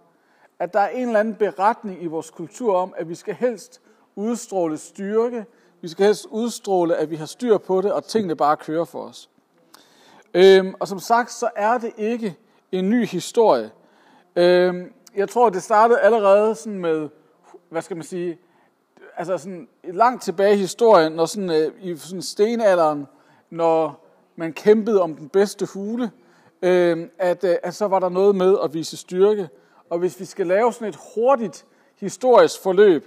At 0.59 0.73
der 0.73 0.79
er 0.79 0.89
en 0.89 1.07
eller 1.07 1.19
anden 1.19 1.35
beretning 1.35 2.03
i 2.03 2.05
vores 2.05 2.29
kultur 2.29 2.75
om, 2.75 2.93
at 2.97 3.09
vi 3.09 3.15
skal 3.15 3.35
helst 3.35 3.81
udstråle 4.15 4.77
styrke, 4.77 5.45
vi 5.81 5.87
skal 5.87 6.05
helst 6.05 6.27
udstråle, 6.29 6.95
at 6.95 7.09
vi 7.09 7.15
har 7.15 7.25
styr 7.25 7.57
på 7.57 7.81
det, 7.81 7.91
og 7.91 8.03
tingene 8.03 8.35
bare 8.35 8.57
kører 8.57 8.85
for 8.85 9.01
os. 9.01 9.29
Øhm, 10.33 10.73
og 10.79 10.87
som 10.87 10.99
sagt, 10.99 11.31
så 11.31 11.49
er 11.55 11.77
det 11.77 11.91
ikke 11.97 12.37
en 12.71 12.89
ny 12.89 13.05
historie. 13.05 13.71
Øhm, 14.39 14.93
jeg 15.15 15.29
tror, 15.29 15.49
det 15.49 15.63
startede 15.63 15.99
allerede 15.99 16.55
sådan 16.55 16.79
med, 16.79 17.09
hvad 17.69 17.81
skal 17.81 17.97
man 17.97 18.05
sige, 18.05 18.37
altså 19.17 19.37
sådan 19.37 19.67
langt 19.83 20.23
tilbage 20.23 20.53
i 20.53 20.57
historien, 20.57 21.11
når 21.11 21.25
sådan, 21.25 21.49
øh, 21.49 21.71
i 21.81 21.97
sådan 21.97 22.21
stenalderen, 22.21 23.07
når 23.49 24.05
man 24.35 24.53
kæmpede 24.53 25.01
om 25.01 25.15
den 25.15 25.29
bedste 25.29 25.65
hule, 25.73 26.11
øh, 26.61 27.07
at, 27.17 27.43
øh, 27.43 27.55
at 27.63 27.75
så 27.75 27.87
var 27.87 27.99
der 27.99 28.09
noget 28.09 28.35
med 28.35 28.57
at 28.63 28.73
vise 28.73 28.97
styrke. 28.97 29.49
Og 29.89 29.99
hvis 29.99 30.19
vi 30.19 30.25
skal 30.25 30.47
lave 30.47 30.73
sådan 30.73 30.87
et 30.87 30.99
hurtigt 31.15 31.65
historisk 31.99 32.63
forløb, 32.63 33.05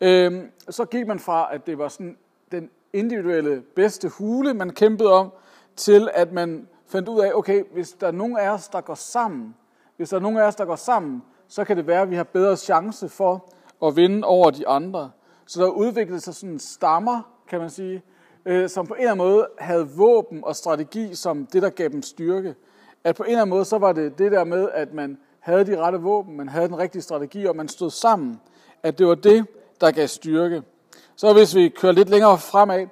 øh, 0.00 0.44
så 0.70 0.84
gik 0.84 1.06
man 1.06 1.18
fra, 1.18 1.54
at 1.54 1.66
det 1.66 1.78
var 1.78 1.88
sådan 1.88 2.16
den 2.52 2.70
individuelle 2.92 3.62
bedste 3.76 4.08
hule, 4.08 4.54
man 4.54 4.70
kæmpede 4.70 5.12
om, 5.12 5.32
til 5.76 6.08
at 6.12 6.32
man 6.32 6.68
fandt 6.86 7.08
ud 7.08 7.20
af, 7.20 7.32
okay, 7.34 7.64
hvis 7.72 7.92
der 7.92 8.06
er 8.06 8.12
nogen 8.12 8.36
af 8.36 8.50
os, 8.50 8.68
der 8.68 8.80
går 8.80 8.94
sammen, 8.94 9.54
hvis 10.00 10.08
der 10.08 10.16
er 10.16 10.20
nogen 10.20 10.38
af 10.38 10.42
os, 10.42 10.54
der 10.54 10.64
går 10.64 10.76
sammen, 10.76 11.22
så 11.48 11.64
kan 11.64 11.76
det 11.76 11.86
være, 11.86 12.02
at 12.02 12.10
vi 12.10 12.16
har 12.16 12.24
bedre 12.24 12.56
chance 12.56 13.08
for 13.08 13.44
at 13.84 13.96
vinde 13.96 14.26
over 14.26 14.50
de 14.50 14.68
andre. 14.68 15.10
Så 15.46 15.62
der 15.62 15.68
udviklede 15.68 16.20
sig 16.20 16.34
sådan 16.34 16.58
stammer, 16.58 17.22
kan 17.48 17.60
man 17.60 17.70
sige, 17.70 18.02
øh, 18.46 18.68
som 18.68 18.86
på 18.86 18.94
en 18.94 19.00
eller 19.00 19.12
anden 19.12 19.26
måde 19.26 19.46
havde 19.58 19.88
våben 19.88 20.44
og 20.44 20.56
strategi 20.56 21.14
som 21.14 21.46
det, 21.46 21.62
der 21.62 21.70
gav 21.70 21.88
dem 21.88 22.02
styrke. 22.02 22.54
At 23.04 23.16
på 23.16 23.22
en 23.22 23.28
eller 23.28 23.42
anden 23.42 23.50
måde, 23.50 23.64
så 23.64 23.78
var 23.78 23.92
det 23.92 24.18
det 24.18 24.32
der 24.32 24.44
med, 24.44 24.68
at 24.74 24.94
man 24.94 25.18
havde 25.40 25.64
de 25.66 25.78
rette 25.78 25.98
våben, 25.98 26.36
man 26.36 26.48
havde 26.48 26.68
den 26.68 26.78
rigtige 26.78 27.02
strategi, 27.02 27.44
og 27.44 27.56
man 27.56 27.68
stod 27.68 27.90
sammen. 27.90 28.40
At 28.82 28.98
det 28.98 29.06
var 29.06 29.14
det, 29.14 29.46
der 29.80 29.90
gav 29.90 30.06
styrke. 30.06 30.62
Så 31.16 31.32
hvis 31.32 31.54
vi 31.54 31.68
kører 31.68 31.92
lidt 31.92 32.08
længere 32.08 32.38
fremad, 32.38 32.86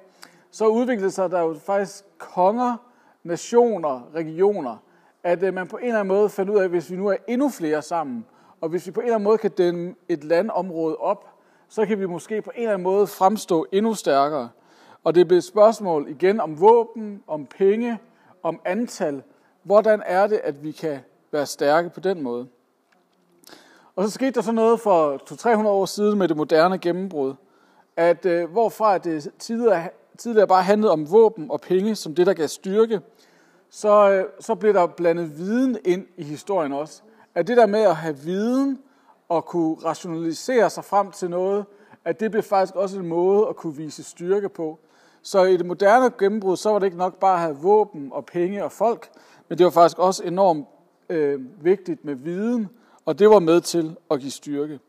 så 0.51 0.67
udviklede 0.67 1.11
sig 1.11 1.31
der 1.31 1.41
jo 1.41 1.55
faktisk 1.65 2.03
konger, 2.17 2.75
nationer, 3.23 4.09
regioner, 4.15 4.77
at 5.23 5.43
øh, 5.43 5.53
man 5.53 5.67
på 5.67 5.77
en 5.77 5.83
eller 5.83 5.99
anden 5.99 6.15
måde 6.15 6.29
fandt 6.29 6.51
ud 6.51 6.57
af, 6.57 6.63
at 6.63 6.69
hvis 6.69 6.91
vi 6.91 6.95
nu 6.95 7.07
er 7.07 7.15
endnu 7.27 7.49
flere 7.49 7.81
sammen, 7.81 8.25
og 8.61 8.69
hvis 8.69 8.87
vi 8.87 8.91
på 8.91 8.99
en 8.99 9.05
eller 9.05 9.15
anden 9.15 9.23
måde 9.23 9.37
kan 9.37 9.51
dæmme 9.51 9.95
et 10.09 10.23
landområde 10.23 10.95
op, 10.95 11.25
så 11.69 11.85
kan 11.85 11.99
vi 11.99 12.05
måske 12.05 12.41
på 12.41 12.51
en 12.55 12.61
eller 12.61 12.73
anden 12.73 12.83
måde 12.83 13.07
fremstå 13.07 13.65
endnu 13.71 13.93
stærkere. 13.93 14.49
Og 15.03 15.15
det 15.15 15.27
blev 15.27 15.37
et 15.37 15.43
spørgsmål 15.43 16.07
igen 16.09 16.39
om 16.39 16.61
våben, 16.61 17.23
om 17.27 17.45
penge, 17.45 17.99
om 18.43 18.59
antal. 18.65 19.23
Hvordan 19.63 20.03
er 20.05 20.27
det, 20.27 20.41
at 20.43 20.63
vi 20.63 20.71
kan 20.71 20.99
være 21.31 21.45
stærke 21.45 21.89
på 21.89 21.99
den 21.99 22.21
måde? 22.21 22.47
Og 23.95 24.03
så 24.03 24.11
skete 24.11 24.31
der 24.31 24.41
så 24.41 24.51
noget 24.51 24.79
for 24.79 25.17
200-300 25.63 25.67
år 25.67 25.85
siden 25.85 26.19
med 26.19 26.27
det 26.27 26.37
moderne 26.37 26.77
gennembrud, 26.77 27.33
at 27.95 28.25
øh, 28.25 28.51
hvorfra 28.51 28.97
det 28.97 29.31
tidligere, 29.39 29.89
tidligere 30.17 30.47
bare 30.47 30.63
handlede 30.63 30.91
om 30.91 31.11
våben 31.11 31.51
og 31.51 31.61
penge 31.61 31.95
som 31.95 32.15
det, 32.15 32.27
der 32.27 32.33
gav 32.33 32.47
styrke, 32.47 33.01
så, 33.69 34.11
øh, 34.11 34.25
så 34.39 34.55
bliver 34.55 34.73
der 34.73 34.87
blandet 34.87 35.37
viden 35.37 35.77
ind 35.85 36.07
i 36.17 36.23
historien 36.23 36.71
også. 36.71 37.01
At 37.35 37.47
det 37.47 37.57
der 37.57 37.65
med 37.65 37.81
at 37.81 37.95
have 37.95 38.17
viden 38.17 38.79
og 39.29 39.45
kunne 39.45 39.75
rationalisere 39.85 40.69
sig 40.69 40.85
frem 40.85 41.11
til 41.11 41.29
noget, 41.29 41.65
at 42.05 42.19
det 42.19 42.31
blev 42.31 42.43
faktisk 42.43 42.75
også 42.75 42.99
en 42.99 43.07
måde 43.07 43.47
at 43.47 43.55
kunne 43.55 43.75
vise 43.75 44.03
styrke 44.03 44.49
på. 44.49 44.79
Så 45.21 45.43
i 45.43 45.57
det 45.57 45.65
moderne 45.65 46.11
gennembrud, 46.19 46.57
så 46.57 46.71
var 46.71 46.79
det 46.79 46.85
ikke 46.85 46.97
nok 46.97 47.19
bare 47.19 47.33
at 47.33 47.41
have 47.41 47.57
våben 47.57 48.09
og 48.11 48.25
penge 48.25 48.63
og 48.63 48.71
folk, 48.71 49.09
men 49.49 49.57
det 49.57 49.63
var 49.63 49.71
faktisk 49.71 49.99
også 49.99 50.23
enormt 50.23 50.67
øh, 51.09 51.65
vigtigt 51.65 52.05
med 52.05 52.15
viden, 52.15 52.69
og 53.05 53.19
det 53.19 53.29
var 53.29 53.39
med 53.39 53.61
til 53.61 53.97
at 54.11 54.19
give 54.19 54.31
styrke. 54.31 54.79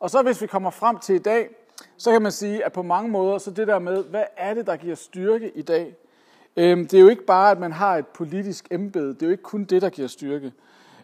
Og 0.00 0.10
så 0.10 0.22
hvis 0.22 0.42
vi 0.42 0.46
kommer 0.46 0.70
frem 0.70 0.98
til 0.98 1.14
i 1.14 1.18
dag, 1.18 1.48
så 1.96 2.12
kan 2.12 2.22
man 2.22 2.32
sige, 2.32 2.64
at 2.64 2.72
på 2.72 2.82
mange 2.82 3.10
måder, 3.10 3.38
så 3.38 3.50
det 3.50 3.68
der 3.68 3.78
med, 3.78 4.04
hvad 4.04 4.24
er 4.36 4.54
det, 4.54 4.66
der 4.66 4.76
giver 4.76 4.94
styrke 4.94 5.50
i 5.54 5.62
dag? 5.62 5.96
Øhm, 6.56 6.86
det 6.86 6.96
er 6.96 7.00
jo 7.00 7.08
ikke 7.08 7.24
bare, 7.24 7.50
at 7.50 7.58
man 7.58 7.72
har 7.72 7.96
et 7.96 8.06
politisk 8.06 8.68
embede. 8.70 9.14
Det 9.14 9.22
er 9.22 9.26
jo 9.26 9.32
ikke 9.32 9.42
kun 9.42 9.64
det, 9.64 9.82
der 9.82 9.90
giver 9.90 10.08
styrke. 10.08 10.52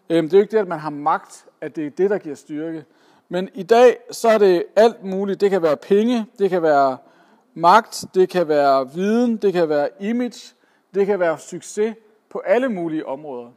Øhm, 0.09 0.29
det 0.29 0.33
er 0.33 0.37
jo 0.37 0.41
ikke 0.41 0.51
det, 0.51 0.57
at 0.57 0.67
man 0.67 0.79
har 0.79 0.89
magt, 0.89 1.45
at 1.61 1.75
det 1.75 1.85
er 1.85 1.89
det, 1.89 2.09
der 2.09 2.17
giver 2.17 2.35
styrke. 2.35 2.85
Men 3.29 3.49
i 3.53 3.63
dag, 3.63 3.97
så 4.11 4.29
er 4.29 4.37
det 4.37 4.63
alt 4.75 5.03
muligt. 5.03 5.41
Det 5.41 5.49
kan 5.49 5.61
være 5.61 5.77
penge, 5.77 6.25
det 6.39 6.49
kan 6.49 6.61
være 6.61 6.97
magt, 7.53 8.05
det 8.13 8.29
kan 8.29 8.47
være 8.47 8.93
viden, 8.93 9.37
det 9.37 9.53
kan 9.53 9.69
være 9.69 9.89
image, 9.99 10.55
det 10.93 11.05
kan 11.05 11.19
være 11.19 11.39
succes 11.39 11.95
på 12.29 12.39
alle 12.39 12.69
mulige 12.69 13.05
områder. 13.05 13.49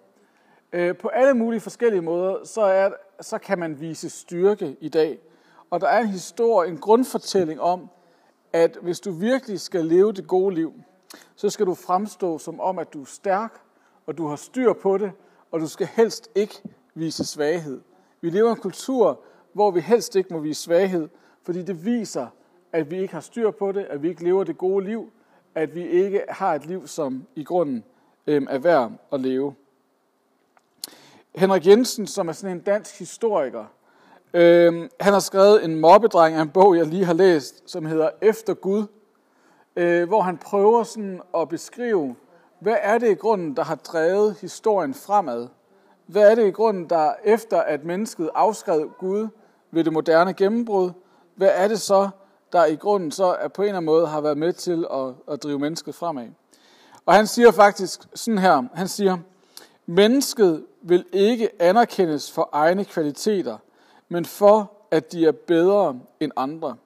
Øh, 0.73 0.97
på 0.97 1.09
alle 1.09 1.35
mulige 1.35 1.61
forskellige 1.61 2.03
måder, 2.03 2.37
så, 2.45 2.63
er, 2.63 2.91
så 3.21 3.39
kan 3.39 3.59
man 3.59 3.81
vise 3.81 4.11
styrke 4.11 4.77
i 4.81 4.89
dag. 4.89 5.19
Og 5.71 5.81
der 5.81 5.87
er 5.87 6.01
en 6.01 6.09
historie, 6.09 6.71
en 6.71 6.79
grundfortælling 6.79 7.61
om, 7.61 7.91
at 8.53 8.79
hvis 8.83 9.01
du 9.01 9.11
virkelig 9.11 9.61
skal 9.61 9.85
leve 9.85 10.13
det 10.13 10.27
gode 10.27 10.55
liv, 10.55 10.73
så 11.37 11.50
skal 11.50 11.66
du 11.66 11.75
fremstå 11.75 12.38
som 12.38 12.61
om, 12.61 12.78
at 12.78 12.92
du 12.92 13.00
er 13.00 13.07
stærk, 13.07 13.61
og 14.07 14.19
du 14.19 14.26
har 14.26 14.37
styr 14.37 14.73
på 14.73 14.99
det, 14.99 15.12
og 15.50 15.61
du 15.61 15.66
skal 15.66 15.87
helst 15.87 16.31
ikke 16.35 16.62
vise 16.95 17.25
svaghed. 17.25 17.81
Vi 18.21 18.31
lever 18.31 18.49
i 18.49 18.50
en 18.50 18.57
kultur, 18.57 19.21
hvor 19.52 19.71
vi 19.71 19.81
helst 19.81 20.16
ikke 20.16 20.35
må 20.35 20.40
vise 20.40 20.62
svaghed, 20.62 21.09
fordi 21.42 21.62
det 21.62 21.85
viser, 21.85 22.26
at 22.73 22.90
vi 22.90 22.99
ikke 22.99 23.14
har 23.14 23.21
styr 23.21 23.50
på 23.50 23.73
det, 23.73 23.85
at 23.85 24.02
vi 24.02 24.09
ikke 24.09 24.25
lever 24.25 24.45
det 24.45 24.59
gode 24.59 24.85
liv, 24.85 25.12
at 25.54 25.75
vi 25.75 25.88
ikke 25.88 26.25
har 26.28 26.54
et 26.54 26.66
liv, 26.66 26.87
som 26.87 27.26
i 27.35 27.45
grunden 27.45 27.85
øhm, 28.26 28.47
er 28.50 28.59
værd 28.59 28.92
at 29.12 29.21
leve. 29.21 29.54
Henrik 31.35 31.66
Jensen, 31.66 32.07
som 32.07 32.28
er 32.28 32.33
sådan 32.33 32.57
en 32.57 32.62
dansk 32.62 32.99
historiker, 32.99 33.64
øh, 34.35 34.88
han 35.00 35.12
har 35.12 35.21
skrevet 35.21 35.64
en 35.64 35.81
mobbedreng 35.81 36.37
af 36.37 36.42
en 36.42 36.50
bog, 36.50 36.76
jeg 36.76 36.87
lige 36.87 37.04
har 37.04 37.12
læst, 37.12 37.71
som 37.71 37.85
hedder 37.85 38.11
Efter 38.21 38.54
Gud, 38.54 38.87
øh, 39.76 40.09
hvor 40.09 40.21
han 40.21 40.38
prøver 40.38 40.83
sådan 40.83 41.23
at 41.37 41.49
beskrive, 41.49 42.17
hvad 42.59 42.76
er 42.81 42.99
det 42.99 43.11
i 43.11 43.14
grunden, 43.14 43.57
der 43.57 43.64
har 43.64 43.75
drevet 43.75 44.37
historien 44.41 44.95
fremad? 44.95 45.49
Hvad 46.07 46.31
er 46.31 46.35
det 46.35 46.47
i 46.47 46.50
grunden, 46.50 46.91
der 46.91 47.12
efter 47.25 47.61
at 47.61 47.85
mennesket 47.85 48.31
afskrev 48.35 48.93
Gud 48.99 49.29
ved 49.71 49.85
det 49.85 49.93
moderne 49.93 50.35
gennembrud, 50.35 50.91
hvad 51.35 51.50
er 51.55 51.69
det 51.69 51.81
så, 51.81 52.11
der 52.52 52.64
i 52.64 52.75
grunden 52.75 53.11
så 53.11 53.25
er 53.25 53.49
på 53.49 53.62
en 53.62 53.69
eller 53.69 53.76
anden 53.76 53.87
måde 53.87 54.07
har 54.07 54.21
været 54.21 54.38
med 54.38 54.52
til 54.52 54.87
at, 54.93 55.14
at 55.33 55.43
drive 55.43 55.59
mennesket 55.59 55.95
fremad? 55.95 56.29
Og 57.07 57.14
han 57.14 57.26
siger 57.26 57.50
faktisk 57.50 58.00
sådan 58.14 58.38
her, 58.38 58.62
han 58.75 58.88
siger, 58.88 59.19
mennesket 59.87 60.64
vil 60.83 61.05
ikke 61.12 61.62
anerkendes 61.62 62.33
for 62.33 62.49
egne 62.52 62.85
kvaliteter, 62.85 63.59
men 64.09 64.25
for, 64.25 64.73
at 64.91 65.12
de 65.12 65.26
er 65.26 65.33
bedre 65.33 66.00
end 66.21 66.33
andre. 66.37 66.76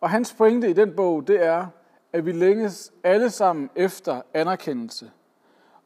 Og 0.00 0.10
hans 0.10 0.34
pointe 0.34 0.70
i 0.70 0.72
den 0.72 0.96
bog, 0.96 1.26
det 1.26 1.44
er, 1.44 1.66
at 2.18 2.26
vi 2.26 2.32
længes 2.32 2.92
alle 3.04 3.30
sammen 3.30 3.70
efter 3.76 4.22
anerkendelse. 4.34 5.10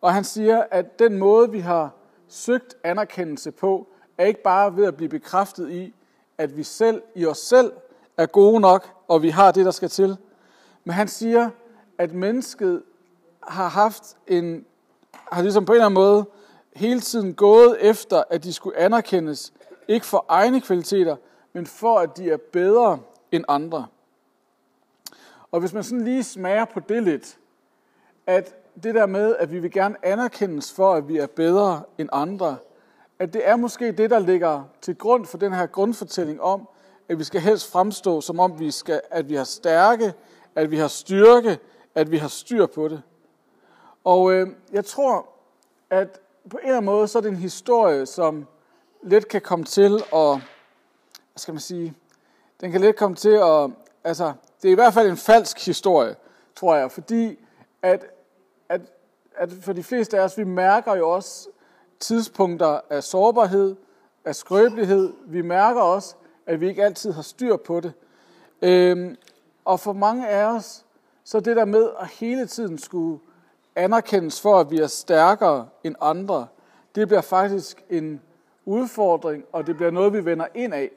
Og 0.00 0.14
han 0.14 0.24
siger, 0.24 0.64
at 0.70 0.98
den 0.98 1.18
måde, 1.18 1.50
vi 1.50 1.60
har 1.60 1.90
søgt 2.28 2.74
anerkendelse 2.84 3.50
på, 3.50 3.88
er 4.18 4.26
ikke 4.26 4.42
bare 4.42 4.76
ved 4.76 4.84
at 4.84 4.96
blive 4.96 5.08
bekræftet 5.08 5.70
i, 5.70 5.94
at 6.38 6.56
vi 6.56 6.62
selv 6.62 7.02
i 7.14 7.26
os 7.26 7.38
selv 7.38 7.72
er 8.16 8.26
gode 8.26 8.60
nok, 8.60 8.88
og 9.08 9.22
vi 9.22 9.28
har 9.28 9.52
det, 9.52 9.64
der 9.64 9.70
skal 9.70 9.88
til. 9.88 10.16
Men 10.84 10.94
han 10.94 11.08
siger, 11.08 11.50
at 11.98 12.12
mennesket 12.12 12.82
har 13.42 13.68
haft 13.68 14.16
en, 14.26 14.64
har 15.32 15.42
ligesom 15.42 15.64
på 15.64 15.72
en 15.72 15.76
eller 15.76 15.86
anden 15.86 15.94
måde 15.94 16.26
hele 16.76 17.00
tiden 17.00 17.34
gået 17.34 17.76
efter, 17.80 18.22
at 18.30 18.44
de 18.44 18.52
skulle 18.52 18.78
anerkendes, 18.78 19.52
ikke 19.88 20.06
for 20.06 20.24
egne 20.28 20.60
kvaliteter, 20.60 21.16
men 21.52 21.66
for 21.66 21.98
at 21.98 22.16
de 22.16 22.30
er 22.30 22.38
bedre 22.52 22.98
end 23.32 23.44
andre. 23.48 23.86
Og 25.52 25.60
hvis 25.60 25.72
man 25.72 25.84
sådan 25.84 26.04
lige 26.04 26.24
smager 26.24 26.64
på 26.64 26.80
det 26.80 27.02
lidt, 27.02 27.38
at 28.26 28.54
det 28.82 28.94
der 28.94 29.06
med, 29.06 29.36
at 29.36 29.52
vi 29.52 29.58
vil 29.58 29.70
gerne 29.70 30.06
anerkendes 30.06 30.72
for, 30.72 30.94
at 30.94 31.08
vi 31.08 31.16
er 31.16 31.26
bedre 31.26 31.82
end 31.98 32.08
andre, 32.12 32.56
at 33.18 33.32
det 33.32 33.48
er 33.48 33.56
måske 33.56 33.92
det, 33.92 34.10
der 34.10 34.18
ligger 34.18 34.62
til 34.80 34.96
grund 34.96 35.26
for 35.26 35.38
den 35.38 35.52
her 35.52 35.66
grundfortælling 35.66 36.40
om, 36.40 36.68
at 37.08 37.18
vi 37.18 37.24
skal 37.24 37.40
helst 37.40 37.72
fremstå, 37.72 38.20
som 38.20 38.40
om 38.40 38.60
vi 38.60 38.70
skal, 38.70 39.00
at 39.10 39.28
vi 39.28 39.34
har 39.34 39.44
stærke, 39.44 40.14
at 40.54 40.70
vi 40.70 40.76
har 40.76 40.88
styrke, 40.88 41.58
at 41.94 42.10
vi 42.10 42.16
har 42.16 42.28
styr 42.28 42.66
på 42.66 42.88
det. 42.88 43.02
Og 44.04 44.32
øh, 44.32 44.48
jeg 44.72 44.84
tror, 44.84 45.28
at 45.90 46.20
på 46.50 46.56
en 46.56 46.62
eller 46.62 46.76
anden 46.76 46.86
måde, 46.86 47.08
så 47.08 47.18
er 47.18 47.22
det 47.22 47.28
en 47.28 47.36
historie, 47.36 48.06
som 48.06 48.46
let 49.02 49.28
kan 49.28 49.40
komme 49.40 49.64
til 49.64 49.94
at, 49.94 50.36
hvad 51.32 51.36
skal 51.36 51.54
man 51.54 51.60
sige, 51.60 51.94
den 52.60 52.72
kan 52.72 52.80
let 52.80 52.96
komme 52.96 53.16
til 53.16 53.30
at, 53.42 53.70
altså, 54.04 54.32
det 54.62 54.68
er 54.68 54.72
i 54.72 54.74
hvert 54.74 54.94
fald 54.94 55.10
en 55.10 55.16
falsk 55.16 55.66
historie, 55.66 56.16
tror 56.56 56.76
jeg, 56.76 56.90
fordi 56.90 57.38
at, 57.82 58.06
at, 58.68 58.80
at 59.36 59.50
for 59.60 59.72
de 59.72 59.82
fleste 59.82 60.18
af 60.18 60.24
os, 60.24 60.38
vi 60.38 60.44
mærker 60.44 60.94
jo 60.94 61.10
også 61.10 61.48
tidspunkter 62.00 62.80
af 62.90 63.02
sårbarhed, 63.02 63.76
af 64.24 64.34
skrøbelighed. 64.34 65.12
Vi 65.26 65.42
mærker 65.42 65.80
også, 65.80 66.14
at 66.46 66.60
vi 66.60 66.68
ikke 66.68 66.84
altid 66.84 67.12
har 67.12 67.22
styr 67.22 67.56
på 67.56 67.80
det. 67.80 67.92
Øhm, 68.62 69.16
og 69.64 69.80
for 69.80 69.92
mange 69.92 70.28
af 70.28 70.44
os, 70.44 70.84
så 71.24 71.40
det 71.40 71.56
der 71.56 71.64
med 71.64 71.90
at 72.00 72.08
hele 72.08 72.46
tiden 72.46 72.78
skulle 72.78 73.18
anerkendes 73.76 74.40
for, 74.40 74.60
at 74.60 74.70
vi 74.70 74.78
er 74.78 74.86
stærkere 74.86 75.68
end 75.84 75.94
andre, 76.00 76.46
det 76.94 77.08
bliver 77.08 77.20
faktisk 77.20 77.84
en 77.90 78.20
udfordring, 78.64 79.44
og 79.52 79.66
det 79.66 79.76
bliver 79.76 79.90
noget, 79.90 80.12
vi 80.12 80.24
vender 80.24 80.46
ind 80.54 80.74
af. 80.74 80.90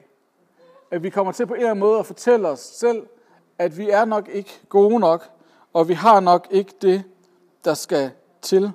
At 0.91 1.03
vi 1.03 1.09
kommer 1.09 1.31
til 1.31 1.45
på 1.45 1.53
en 1.53 1.59
eller 1.59 1.71
anden 1.71 1.79
måde 1.79 1.99
at 1.99 2.05
fortælle 2.05 2.47
os 2.47 2.59
selv, 2.59 3.07
at 3.57 3.77
vi 3.77 3.89
er 3.89 4.05
nok 4.05 4.29
ikke 4.31 4.59
gode 4.69 4.99
nok, 4.99 5.29
og 5.73 5.87
vi 5.87 5.93
har 5.93 6.19
nok 6.19 6.47
ikke 6.51 6.73
det, 6.81 7.03
der 7.65 7.73
skal 7.73 8.11
til. 8.41 8.71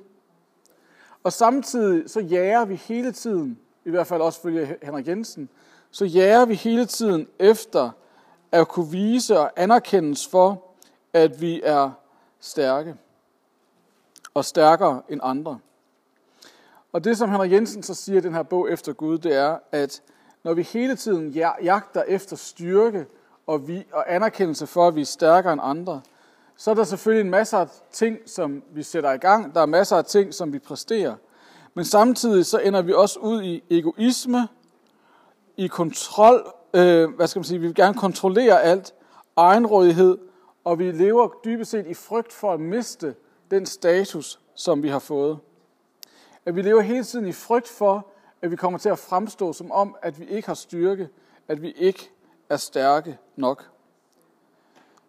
Og 1.23 1.33
samtidig 1.33 2.11
så 2.11 2.21
jager 2.21 2.65
vi 2.65 2.75
hele 2.75 3.13
tiden, 3.13 3.59
i 3.85 3.91
hvert 3.91 4.07
fald 4.07 4.23
også 4.23 4.41
følge 4.41 4.77
Henrik 4.83 5.09
Jensen, 5.09 5.49
så 5.91 6.05
jager 6.05 6.45
vi 6.45 6.55
hele 6.55 6.87
tiden 6.87 7.29
efter 7.39 7.91
at 8.53 8.69
kunne 8.69 8.91
vise 8.91 9.39
og 9.39 9.53
anerkendes 9.57 10.29
for, 10.29 10.65
at 11.13 11.41
vi 11.41 11.61
er 11.65 11.91
stærke 12.41 12.97
og 14.35 14.45
stærkere 14.45 15.03
end 15.09 15.21
andre. 15.23 15.59
Og 16.93 17.05
det, 17.05 17.19
som 17.19 17.31
Henrik 17.31 17.53
Jensen 17.53 17.83
så 17.83 17.95
siger 17.95 18.19
i 18.19 18.23
den 18.23 18.35
her 18.35 18.43
bog 18.43 18.71
efter 18.71 18.93
Gud, 18.93 19.19
det 19.19 19.35
er, 19.35 19.59
at 19.73 20.03
når 20.45 20.55
vi 20.55 20.63
hele 20.63 20.97
tiden 20.97 21.31
jagter 21.63 22.03
efter 22.03 22.37
styrke 22.37 23.07
og, 23.47 23.69
vi, 23.69 23.87
og 23.93 24.15
anerkendelse 24.15 24.67
for, 24.67 24.89
at 24.89 24.97
vi 24.97 25.01
er 25.01 25.05
stærkere 25.05 25.53
end 25.53 25.63
andre, 25.65 26.01
så 26.57 26.71
er 26.71 26.75
der 26.75 26.85
selvfølgelig 26.85 27.25
en 27.25 27.31
masse 27.31 27.57
af 27.57 27.69
ting, 27.93 28.19
som 28.27 28.63
vi 28.73 28.83
sætter 28.83 29.13
i 29.13 29.17
gang. 29.17 29.55
Der 29.55 29.61
er 29.61 29.67
masser 29.67 29.97
af 29.97 30.05
ting, 30.05 30.35
som 30.35 30.53
vi 30.53 30.59
præsterer. 30.59 31.15
Men 31.75 31.85
samtidig 31.85 32.47
så 32.47 32.59
ender 32.59 32.83
vi 32.83 32.93
også 32.93 33.19
ud 33.19 33.43
i 33.43 33.63
egoisme, 33.71 34.49
i 35.57 35.67
kontrol, 35.67 36.53
øh, 36.75 37.11
hvad 37.11 37.27
skal 37.27 37.39
man 37.39 37.45
sige, 37.45 37.59
vi 37.59 37.67
vil 37.67 37.75
gerne 37.75 37.99
kontrollere 37.99 38.63
alt, 38.63 38.95
egenrådighed, 39.37 40.19
og 40.65 40.79
vi 40.79 40.93
lever 40.93 41.29
dybest 41.45 41.71
set 41.71 41.87
i 41.87 41.95
frygt 41.95 42.33
for 42.33 42.53
at 42.53 42.61
miste 42.61 43.15
den 43.51 43.67
status, 43.67 44.41
som 44.55 44.83
vi 44.83 44.89
har 44.89 44.99
fået. 44.99 45.39
At 46.47 46.57
vi 46.57 46.63
lever 46.63 46.81
hele 46.81 47.05
tiden 47.05 47.27
i 47.27 47.33
frygt 47.33 47.69
for, 47.69 48.07
at 48.43 48.51
vi 48.51 48.57
kommer 48.57 48.79
til 48.79 48.89
at 48.89 48.99
fremstå 48.99 49.53
som 49.53 49.73
om, 49.73 49.97
at 50.03 50.21
vi 50.21 50.25
ikke 50.25 50.49
har 50.49 50.55
styrke, 50.55 51.09
at 51.49 51.63
vi 51.63 51.71
ikke 51.71 52.11
er 52.51 52.57
stærke 52.57 53.19
nok. 53.37 53.71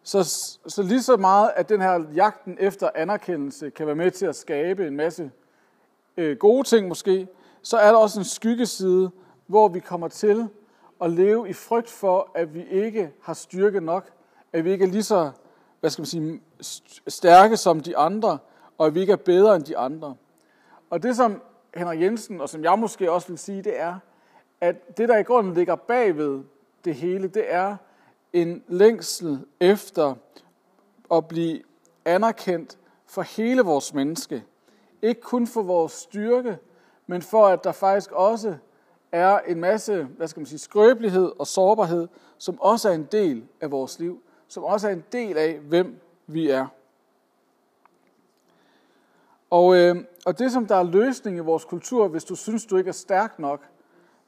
Så, 0.03 0.24
så 0.67 0.83
lige 0.83 1.01
så 1.01 1.17
meget, 1.17 1.51
at 1.55 1.69
den 1.69 1.81
her 1.81 2.03
jagten 2.15 2.57
efter 2.60 2.89
anerkendelse 2.95 3.69
kan 3.69 3.86
være 3.86 3.95
med 3.95 4.12
til 4.12 4.25
at 4.25 4.36
skabe 4.36 4.88
en 4.88 4.95
masse 4.95 5.31
øh, 6.17 6.38
gode 6.38 6.67
ting 6.67 6.88
måske, 6.88 7.27
så 7.62 7.77
er 7.77 7.91
der 7.91 7.98
også 7.98 8.19
en 8.19 8.25
skyggeside, 8.25 9.12
hvor 9.48 9.67
vi 9.67 9.79
kommer 9.79 10.07
til 10.07 10.48
at 11.01 11.10
leve 11.10 11.50
i 11.50 11.53
frygt 11.53 11.89
for, 11.89 12.31
at 12.36 12.53
vi 12.53 12.67
ikke 12.69 13.12
har 13.21 13.33
styrke 13.33 13.81
nok, 13.81 14.12
at 14.53 14.65
vi 14.65 14.71
ikke 14.71 14.86
er 14.86 14.89
lige 14.89 15.03
så 15.03 15.31
hvad 15.81 15.89
skal 15.89 16.01
man 16.01 16.05
sige, 16.05 16.41
stærke 17.07 17.57
som 17.57 17.79
de 17.79 17.98
andre, 17.98 18.38
og 18.77 18.88
at 18.88 18.95
vi 18.95 19.00
ikke 19.00 19.13
er 19.13 19.17
bedre 19.17 19.55
end 19.55 19.63
de 19.63 19.77
andre. 19.77 20.15
Og 20.89 21.03
det, 21.03 21.15
som 21.15 21.41
Henrik 21.75 22.01
Jensen, 22.01 22.41
og 22.41 22.50
som 22.50 22.63
jeg 22.63 22.79
måske 22.79 23.12
også 23.12 23.27
vil 23.27 23.38
sige, 23.38 23.62
det 23.62 23.79
er, 23.79 24.00
at 24.62 24.98
det, 24.98 25.10
der 25.10 25.17
i 25.17 25.24
grunden 25.24 25.53
ligger 25.53 25.75
bagved 25.75 26.43
det 26.85 26.95
hele, 26.95 27.27
det 27.27 27.53
er 27.53 27.77
en 28.33 28.63
længsel 28.67 29.45
efter 29.59 30.15
at 31.11 31.27
blive 31.27 31.61
anerkendt 32.05 32.77
for 33.05 33.21
hele 33.21 33.61
vores 33.61 33.93
menneske. 33.93 34.43
Ikke 35.01 35.21
kun 35.21 35.47
for 35.47 35.61
vores 35.61 35.91
styrke, 35.91 36.57
men 37.07 37.21
for 37.21 37.47
at 37.47 37.63
der 37.63 37.71
faktisk 37.71 38.11
også 38.11 38.55
er 39.11 39.39
en 39.39 39.59
masse, 39.59 40.03
hvad 40.03 40.27
skal 40.27 40.39
man 40.39 40.45
sige, 40.45 40.59
skrøbelighed 40.59 41.31
og 41.39 41.47
sårbarhed, 41.47 42.07
som 42.38 42.61
også 42.61 42.89
er 42.89 42.93
en 42.93 43.07
del 43.11 43.43
af 43.61 43.71
vores 43.71 44.00
liv, 44.00 44.21
som 44.47 44.63
også 44.63 44.88
er 44.88 44.91
en 44.91 45.03
del 45.11 45.38
af, 45.38 45.59
hvem 45.59 46.01
vi 46.27 46.50
er. 46.50 46.67
Og, 49.50 49.75
øh, 49.75 49.95
og 50.25 50.39
det, 50.39 50.51
som 50.51 50.65
der 50.65 50.75
er 50.75 50.83
løsning 50.83 51.38
i 51.38 51.39
vores 51.39 51.65
kultur, 51.65 52.07
hvis 52.07 52.23
du 52.23 52.35
synes, 52.35 52.65
du 52.65 52.77
ikke 52.77 52.88
er 52.88 52.93
stærk 52.93 53.39
nok, 53.39 53.61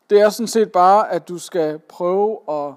det 0.10 0.22
er 0.22 0.29
sådan 0.29 0.48
set 0.48 0.72
bare, 0.72 1.12
at 1.12 1.27
du 1.27 1.38
skal 1.38 1.79
prøve 1.79 2.39
at 2.50 2.74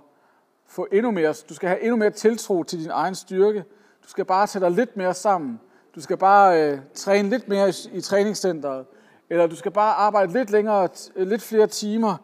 få 0.67 0.87
endnu 0.93 1.11
mere, 1.11 1.35
du 1.49 1.55
skal 1.55 1.69
have 1.69 1.83
endnu 1.83 1.97
mere 1.97 2.11
tiltro 2.11 2.63
til 2.63 2.81
din 2.81 2.91
egen 2.91 3.15
styrke. 3.15 3.65
Du 4.05 4.09
skal 4.09 4.25
bare 4.25 4.47
tage 4.47 4.65
dig 4.65 4.71
lidt 4.71 4.97
mere 4.97 5.15
sammen. 5.15 5.61
Du 5.95 6.01
skal 6.01 6.17
bare 6.17 6.63
øh, 6.63 6.79
træne 6.95 7.29
lidt 7.29 7.49
mere 7.49 7.69
i, 7.69 7.73
i 7.93 8.01
træningscenteret. 8.01 8.87
Eller 9.31 9.47
du 9.47 9.57
skal 9.57 9.73
bare 9.73 9.95
arbejde 9.95 10.33
lidt 10.33 10.51
længere, 10.51 10.89
lidt 11.17 11.43
flere 11.43 11.67
timer. 11.67 12.17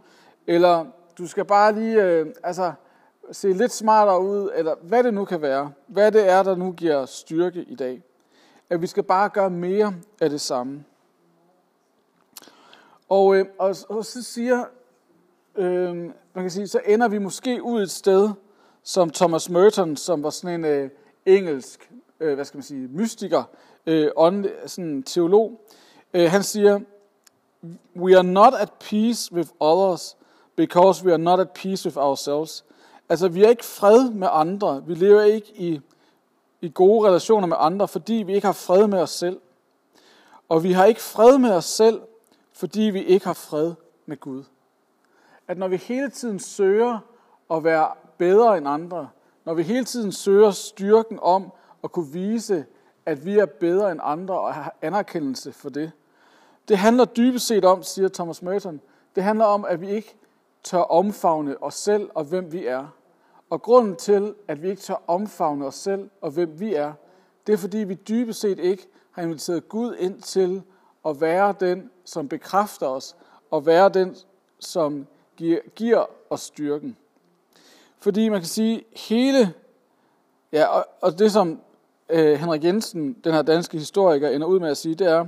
Eller 0.46 0.86
du 1.18 1.26
skal 1.26 1.44
bare 1.44 1.74
lige 1.74 2.02
øh, 2.02 2.26
altså, 2.44 2.72
se 3.32 3.52
lidt 3.52 3.72
smartere 3.72 4.20
ud, 4.22 4.50
eller 4.54 4.74
hvad 4.82 5.04
det 5.04 5.14
nu 5.14 5.24
kan 5.24 5.42
være. 5.42 5.72
Hvad 5.86 6.12
det 6.12 6.28
er, 6.28 6.42
der 6.42 6.56
nu 6.56 6.72
giver 6.72 7.06
styrke 7.06 7.62
i 7.62 7.74
dag. 7.74 8.02
At 8.70 8.82
vi 8.82 8.86
skal 8.86 9.02
bare 9.02 9.28
gøre 9.28 9.50
mere 9.50 9.94
af 10.20 10.30
det 10.30 10.40
samme. 10.40 10.84
Og, 13.08 13.36
øh, 13.36 13.46
og, 13.58 13.76
og 13.88 14.04
så 14.04 14.22
siger 14.22 14.64
øh, 15.56 15.96
man 16.34 16.44
kan 16.44 16.50
sige, 16.50 16.66
så 16.66 16.80
ender 16.86 17.08
vi 17.08 17.18
måske 17.18 17.62
ud 17.62 17.82
et 17.82 17.90
sted, 17.90 18.30
som 18.82 19.10
Thomas 19.10 19.50
Merton, 19.50 19.96
som 19.96 20.22
var 20.22 20.30
sådan 20.30 20.60
en 20.60 20.64
øh, 20.64 20.90
engelsk, 21.26 21.90
øh, 22.20 22.34
hvad 22.34 22.44
skal 22.44 22.58
man 22.58 22.62
sige, 22.62 22.88
mystiker, 22.88 23.42
øh, 23.86 24.10
ånd, 24.16 24.46
sådan 24.66 25.02
teolog, 25.02 25.60
øh, 26.14 26.30
han 26.30 26.42
siger, 26.42 26.80
We 27.96 28.16
are 28.16 28.24
not 28.24 28.54
at 28.54 28.72
peace 28.90 29.32
with 29.32 29.50
others, 29.60 30.16
because 30.56 31.04
we 31.04 31.12
are 31.12 31.18
not 31.18 31.40
at 31.40 31.50
peace 31.50 31.86
with 31.86 31.98
ourselves. 31.98 32.64
Altså, 33.08 33.28
vi 33.28 33.44
er 33.44 33.48
ikke 33.48 33.64
fred 33.64 34.10
med 34.10 34.28
andre. 34.30 34.82
Vi 34.86 34.94
lever 34.94 35.22
ikke 35.22 35.52
i, 35.54 35.80
i 36.60 36.70
gode 36.74 37.08
relationer 37.08 37.46
med 37.46 37.56
andre, 37.60 37.88
fordi 37.88 38.14
vi 38.14 38.34
ikke 38.34 38.46
har 38.46 38.52
fred 38.52 38.86
med 38.86 38.98
os 38.98 39.10
selv. 39.10 39.40
Og 40.48 40.62
vi 40.62 40.72
har 40.72 40.84
ikke 40.84 41.00
fred 41.00 41.38
med 41.38 41.50
os 41.50 41.64
selv, 41.64 42.00
fordi 42.52 42.82
vi 42.82 43.04
ikke 43.04 43.26
har 43.26 43.32
fred 43.32 43.72
med 44.06 44.16
Gud. 44.20 44.44
At 45.52 45.58
når 45.58 45.68
vi 45.68 45.76
hele 45.76 46.10
tiden 46.10 46.38
søger 46.38 46.98
at 47.50 47.64
være 47.64 47.88
bedre 48.18 48.58
end 48.58 48.68
andre, 48.68 49.08
når 49.44 49.54
vi 49.54 49.62
hele 49.62 49.84
tiden 49.84 50.12
søger 50.12 50.50
styrken 50.50 51.18
om 51.22 51.52
at 51.84 51.92
kunne 51.92 52.12
vise, 52.12 52.66
at 53.06 53.26
vi 53.26 53.38
er 53.38 53.46
bedre 53.46 53.92
end 53.92 54.00
andre 54.02 54.40
og 54.40 54.54
har 54.54 54.76
anerkendelse 54.82 55.52
for 55.52 55.68
det. 55.68 55.92
Det 56.68 56.78
handler 56.78 57.04
dybest 57.04 57.46
set 57.46 57.64
om, 57.64 57.82
siger 57.82 58.08
Thomas 58.08 58.42
Merton, 58.42 58.80
det 59.14 59.22
handler 59.22 59.44
om, 59.44 59.64
at 59.64 59.80
vi 59.80 59.90
ikke 59.90 60.16
tør 60.62 60.78
omfavne 60.78 61.62
os 61.62 61.74
selv 61.74 62.10
og 62.14 62.24
hvem 62.24 62.52
vi 62.52 62.66
er. 62.66 62.86
Og 63.50 63.62
grunden 63.62 63.96
til, 63.96 64.34
at 64.48 64.62
vi 64.62 64.70
ikke 64.70 64.82
tør 64.82 65.02
omfavne 65.06 65.66
os 65.66 65.74
selv 65.74 66.10
og 66.20 66.30
hvem 66.30 66.60
vi 66.60 66.74
er, 66.74 66.92
det 67.46 67.52
er 67.52 67.56
fordi 67.56 67.78
vi 67.78 67.94
dybest 67.94 68.40
set 68.40 68.58
ikke 68.58 68.88
har 69.10 69.22
inviteret 69.22 69.68
Gud 69.68 69.94
ind 69.94 70.22
til 70.22 70.62
at 71.06 71.20
være 71.20 71.54
den, 71.60 71.90
som 72.04 72.28
bekræfter 72.28 72.86
os, 72.86 73.16
og 73.50 73.66
være 73.66 73.88
den, 73.88 74.16
som 74.58 75.06
giver, 75.36 75.58
giver 75.74 76.04
os 76.30 76.40
styrken. 76.40 76.96
Fordi 77.98 78.28
man 78.28 78.40
kan 78.40 78.48
sige, 78.48 78.84
hele, 78.96 79.54
ja, 80.52 80.66
og, 80.66 80.86
og 81.00 81.18
det 81.18 81.32
som 81.32 81.60
øh, 82.08 82.38
Henrik 82.40 82.64
Jensen, 82.64 83.12
den 83.24 83.32
her 83.32 83.42
danske 83.42 83.78
historiker, 83.78 84.28
ender 84.28 84.46
ud 84.46 84.60
med 84.60 84.70
at 84.70 84.76
sige, 84.76 84.94
det 84.94 85.06
er, 85.06 85.26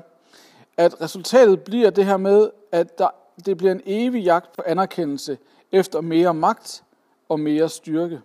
at 0.77 1.01
resultatet 1.01 1.63
bliver 1.63 1.91
det 1.91 2.05
her 2.05 2.17
med, 2.17 2.51
at 2.73 2.99
der, 2.99 3.09
det 3.47 3.57
bliver 3.57 3.73
en 3.73 3.83
evig 3.87 4.25
jagt 4.25 4.53
på 4.53 4.63
anerkendelse 4.67 5.39
efter 5.73 6.01
mere 6.01 6.35
magt 6.35 6.85
og 7.29 7.41
mere 7.41 7.69
styrke. 7.69 8.21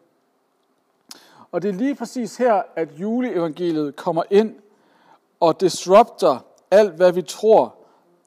Og 1.52 1.62
det 1.62 1.70
er 1.70 1.74
lige 1.74 1.96
præcis 1.96 2.38
her, 2.38 2.62
at 2.76 2.90
juleevangeliet 3.00 3.96
kommer 3.96 4.24
ind 4.30 4.56
og 5.40 5.62
disrupter 5.62 6.46
alt, 6.72 6.94
hvad 6.94 7.12
vi 7.12 7.22
tror, 7.22 7.76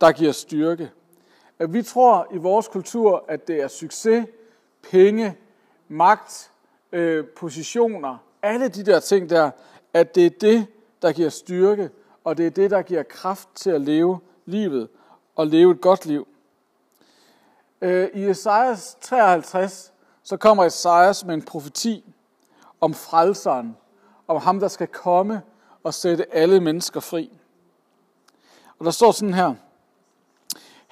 der 0.01 0.13
giver 0.13 0.33
styrke. 0.33 0.91
At 1.63 1.73
vi 1.73 1.83
tror 1.83 2.27
i 2.31 2.37
vores 2.37 2.69
kultur, 2.69 3.25
at 3.29 3.49
det 3.49 3.63
er 3.63 3.69
succes, 3.69 4.27
penge, 4.91 5.37
magt, 5.89 6.51
øh, 6.93 7.25
positioner, 7.37 8.19
alle 8.43 8.69
de 8.69 8.83
der 8.83 9.01
ting 9.01 9.31
der, 9.31 9.51
at 9.95 10.15
det 10.15 10.27
er 10.27 10.31
det, 10.31 10.67
der 11.03 11.13
giver 11.13 11.29
styrke, 11.29 11.91
og 12.25 12.37
det 12.37 12.47
er 12.47 12.51
det, 12.51 12.71
der 12.71 12.83
giver 12.83 13.03
kraft 13.03 13.49
til 13.55 13.71
at 13.71 13.81
leve 13.81 14.21
livet 14.47 14.89
og 15.37 15.47
leve 15.47 15.73
et 15.73 15.81
godt 15.81 16.07
liv. 16.07 16.29
Øh, 17.81 18.09
I 18.15 18.25
Esajas 18.25 18.97
53, 19.01 19.93
så 20.23 20.37
kommer 20.37 20.65
Esajas 20.65 21.25
med 21.25 21.35
en 21.35 21.43
profeti 21.43 22.13
om 22.81 22.95
frelseren, 22.95 23.77
om 24.29 24.41
ham, 24.41 24.61
der 24.61 24.69
skal 24.69 24.87
komme 24.87 25.43
og 25.83 25.95
sætte 25.95 26.35
alle 26.35 26.61
mennesker 26.61 27.01
fri. 27.01 27.39
Og 28.79 28.85
der 28.85 28.91
står 28.91 29.13
sådan 29.13 29.35
her. 29.35 29.55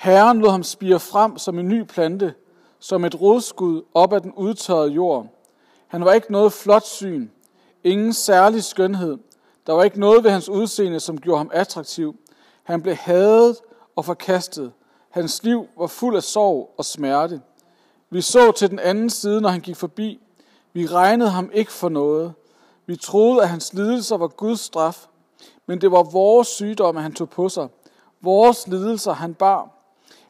Herren 0.00 0.40
lod 0.40 0.50
ham 0.50 0.62
spire 0.62 1.00
frem 1.00 1.38
som 1.38 1.58
en 1.58 1.68
ny 1.68 1.82
plante, 1.82 2.34
som 2.78 3.04
et 3.04 3.20
rodskud 3.20 3.82
op 3.94 4.12
ad 4.12 4.20
den 4.20 4.32
udtørrede 4.32 4.90
jord. 4.90 5.26
Han 5.88 6.04
var 6.04 6.12
ikke 6.12 6.32
noget 6.32 6.52
flot 6.52 6.86
syn, 6.86 7.28
ingen 7.84 8.12
særlig 8.12 8.64
skønhed. 8.64 9.18
Der 9.66 9.72
var 9.72 9.82
ikke 9.82 10.00
noget 10.00 10.24
ved 10.24 10.30
hans 10.30 10.48
udseende, 10.48 11.00
som 11.00 11.20
gjorde 11.20 11.38
ham 11.38 11.50
attraktiv. 11.52 12.16
Han 12.62 12.82
blev 12.82 12.94
hadet 12.94 13.56
og 13.96 14.04
forkastet. 14.04 14.72
Hans 15.10 15.42
liv 15.42 15.66
var 15.78 15.86
fuld 15.86 16.16
af 16.16 16.22
sorg 16.22 16.74
og 16.78 16.84
smerte. 16.84 17.40
Vi 18.10 18.20
så 18.20 18.52
til 18.52 18.70
den 18.70 18.78
anden 18.78 19.10
side, 19.10 19.40
når 19.40 19.48
han 19.48 19.60
gik 19.60 19.76
forbi. 19.76 20.20
Vi 20.72 20.86
regnede 20.86 21.30
ham 21.30 21.50
ikke 21.52 21.72
for 21.72 21.88
noget. 21.88 22.32
Vi 22.86 22.96
troede, 22.96 23.42
at 23.42 23.48
hans 23.48 23.74
lidelser 23.74 24.16
var 24.16 24.28
Guds 24.28 24.60
straf, 24.60 25.06
men 25.66 25.80
det 25.80 25.92
var 25.92 26.02
vores 26.02 26.48
sygdomme, 26.48 27.02
han 27.02 27.12
tog 27.12 27.30
på 27.30 27.48
sig. 27.48 27.68
Vores 28.20 28.68
lidelser, 28.68 29.12
han 29.12 29.34
bar. 29.34 29.79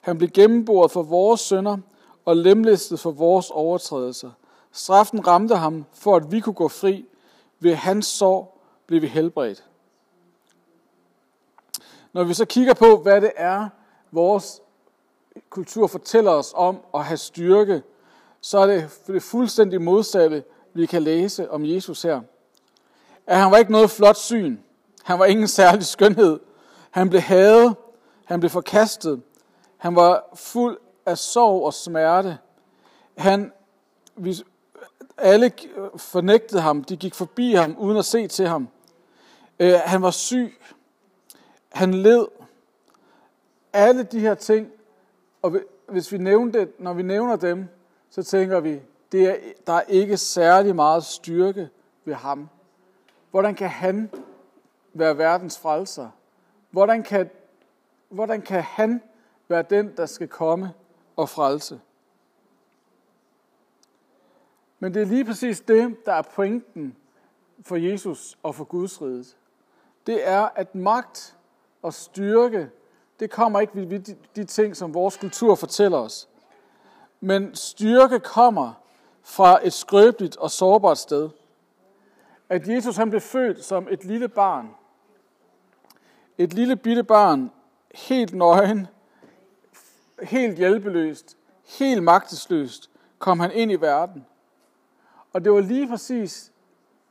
Han 0.00 0.18
blev 0.18 0.30
gennemboret 0.30 0.90
for 0.90 1.02
vores 1.02 1.40
sønder 1.40 1.78
og 2.24 2.36
lemlæstet 2.36 3.00
for 3.00 3.10
vores 3.10 3.50
overtrædelser. 3.50 4.30
Straffen 4.72 5.26
ramte 5.26 5.56
ham, 5.56 5.84
for 5.92 6.16
at 6.16 6.32
vi 6.32 6.40
kunne 6.40 6.54
gå 6.54 6.68
fri. 6.68 7.06
Ved 7.60 7.74
hans 7.74 8.06
sår 8.06 8.60
blev 8.86 9.02
vi 9.02 9.06
helbredt. 9.06 9.64
Når 12.12 12.24
vi 12.24 12.34
så 12.34 12.44
kigger 12.44 12.74
på, 12.74 12.96
hvad 12.96 13.20
det 13.20 13.32
er, 13.36 13.68
vores 14.12 14.60
kultur 15.50 15.86
fortæller 15.86 16.30
os 16.30 16.52
om 16.56 16.80
at 16.94 17.04
have 17.04 17.16
styrke, 17.16 17.82
så 18.40 18.58
er 18.58 18.66
det 18.66 18.90
det 19.06 19.22
fuldstændig 19.22 19.82
modsatte, 19.82 20.44
vi 20.74 20.86
kan 20.86 21.02
læse 21.02 21.50
om 21.50 21.64
Jesus 21.64 22.02
her. 22.02 22.20
At 23.26 23.36
han 23.36 23.50
var 23.50 23.56
ikke 23.56 23.72
noget 23.72 23.90
flot 23.90 24.16
syn. 24.16 24.58
Han 25.02 25.18
var 25.18 25.24
ingen 25.24 25.48
særlig 25.48 25.84
skønhed. 25.84 26.40
Han 26.90 27.10
blev 27.10 27.20
hadet. 27.20 27.76
Han 28.24 28.40
blev 28.40 28.50
forkastet. 28.50 29.22
Han 29.80 29.96
var 29.96 30.28
fuld 30.34 30.78
af 31.06 31.18
sorg 31.18 31.64
og 31.64 31.74
smerte. 31.74 32.38
Han, 33.16 33.52
vi, 34.16 34.34
alle 35.18 35.52
fornægtede 35.96 36.60
ham. 36.60 36.84
De 36.84 36.96
gik 36.96 37.14
forbi 37.14 37.52
ham 37.52 37.76
uden 37.78 37.96
at 37.96 38.04
se 38.04 38.28
til 38.28 38.48
ham. 38.48 38.68
Øh, 39.60 39.74
han 39.84 40.02
var 40.02 40.10
syg. 40.10 40.60
Han 41.72 41.94
led. 41.94 42.26
Alle 43.72 44.02
de 44.02 44.20
her 44.20 44.34
ting, 44.34 44.68
og 45.42 45.56
hvis 45.88 46.12
vi 46.12 46.18
nævner 46.18 46.52
det, 46.52 46.80
når 46.80 46.92
vi 46.92 47.02
nævner 47.02 47.36
dem, 47.36 47.68
så 48.10 48.22
tænker 48.22 48.60
vi, 48.60 48.80
det 49.12 49.28
er, 49.28 49.36
der 49.66 49.72
er 49.72 49.82
ikke 49.88 50.16
særlig 50.16 50.76
meget 50.76 51.04
styrke 51.04 51.68
ved 52.04 52.14
ham. 52.14 52.48
Hvordan 53.30 53.54
kan 53.54 53.68
han 53.68 54.10
være 54.94 55.18
verdens 55.18 55.58
frelser? 55.58 56.08
Hvordan 56.70 57.02
kan, 57.02 57.30
hvordan 58.08 58.42
kan 58.42 58.62
han 58.62 59.02
være 59.50 59.64
den, 59.70 59.96
der 59.96 60.06
skal 60.06 60.28
komme 60.28 60.72
og 61.16 61.28
frelse? 61.28 61.80
Men 64.78 64.94
det 64.94 65.02
er 65.02 65.06
lige 65.06 65.24
præcis 65.24 65.60
det, 65.60 65.96
der 66.06 66.12
er 66.12 66.22
pointen 66.22 66.96
for 67.62 67.76
Jesus 67.76 68.38
og 68.42 68.54
for 68.54 68.64
Guds 68.64 69.02
rige. 69.02 69.24
Det 70.06 70.28
er, 70.28 70.48
at 70.54 70.74
magt 70.74 71.36
og 71.82 71.94
styrke, 71.94 72.70
det 73.20 73.30
kommer 73.30 73.60
ikke 73.60 73.76
ved 73.76 74.00
de, 74.00 74.16
de 74.36 74.44
ting, 74.44 74.76
som 74.76 74.94
vores 74.94 75.16
kultur 75.16 75.54
fortæller 75.54 75.98
os. 75.98 76.28
Men 77.20 77.54
styrke 77.54 78.20
kommer 78.20 78.72
fra 79.22 79.66
et 79.66 79.72
skrøbeligt 79.72 80.36
og 80.36 80.50
sårbart 80.50 80.98
sted. 80.98 81.30
At 82.48 82.68
Jesus 82.68 82.96
han 82.96 83.10
blev 83.10 83.20
født 83.20 83.64
som 83.64 83.88
et 83.90 84.04
lille 84.04 84.28
barn. 84.28 84.70
Et 86.38 86.54
lille 86.54 86.76
bitte 86.76 87.04
barn, 87.04 87.50
helt 87.94 88.34
nøgen, 88.34 88.86
helt 90.22 90.56
hjælpeløst, 90.56 91.36
helt 91.64 92.02
magtesløst, 92.02 92.90
kom 93.18 93.40
han 93.40 93.52
ind 93.52 93.72
i 93.72 93.76
verden. 93.76 94.26
Og 95.32 95.44
det 95.44 95.52
var 95.52 95.60
lige 95.60 95.88
præcis 95.88 96.52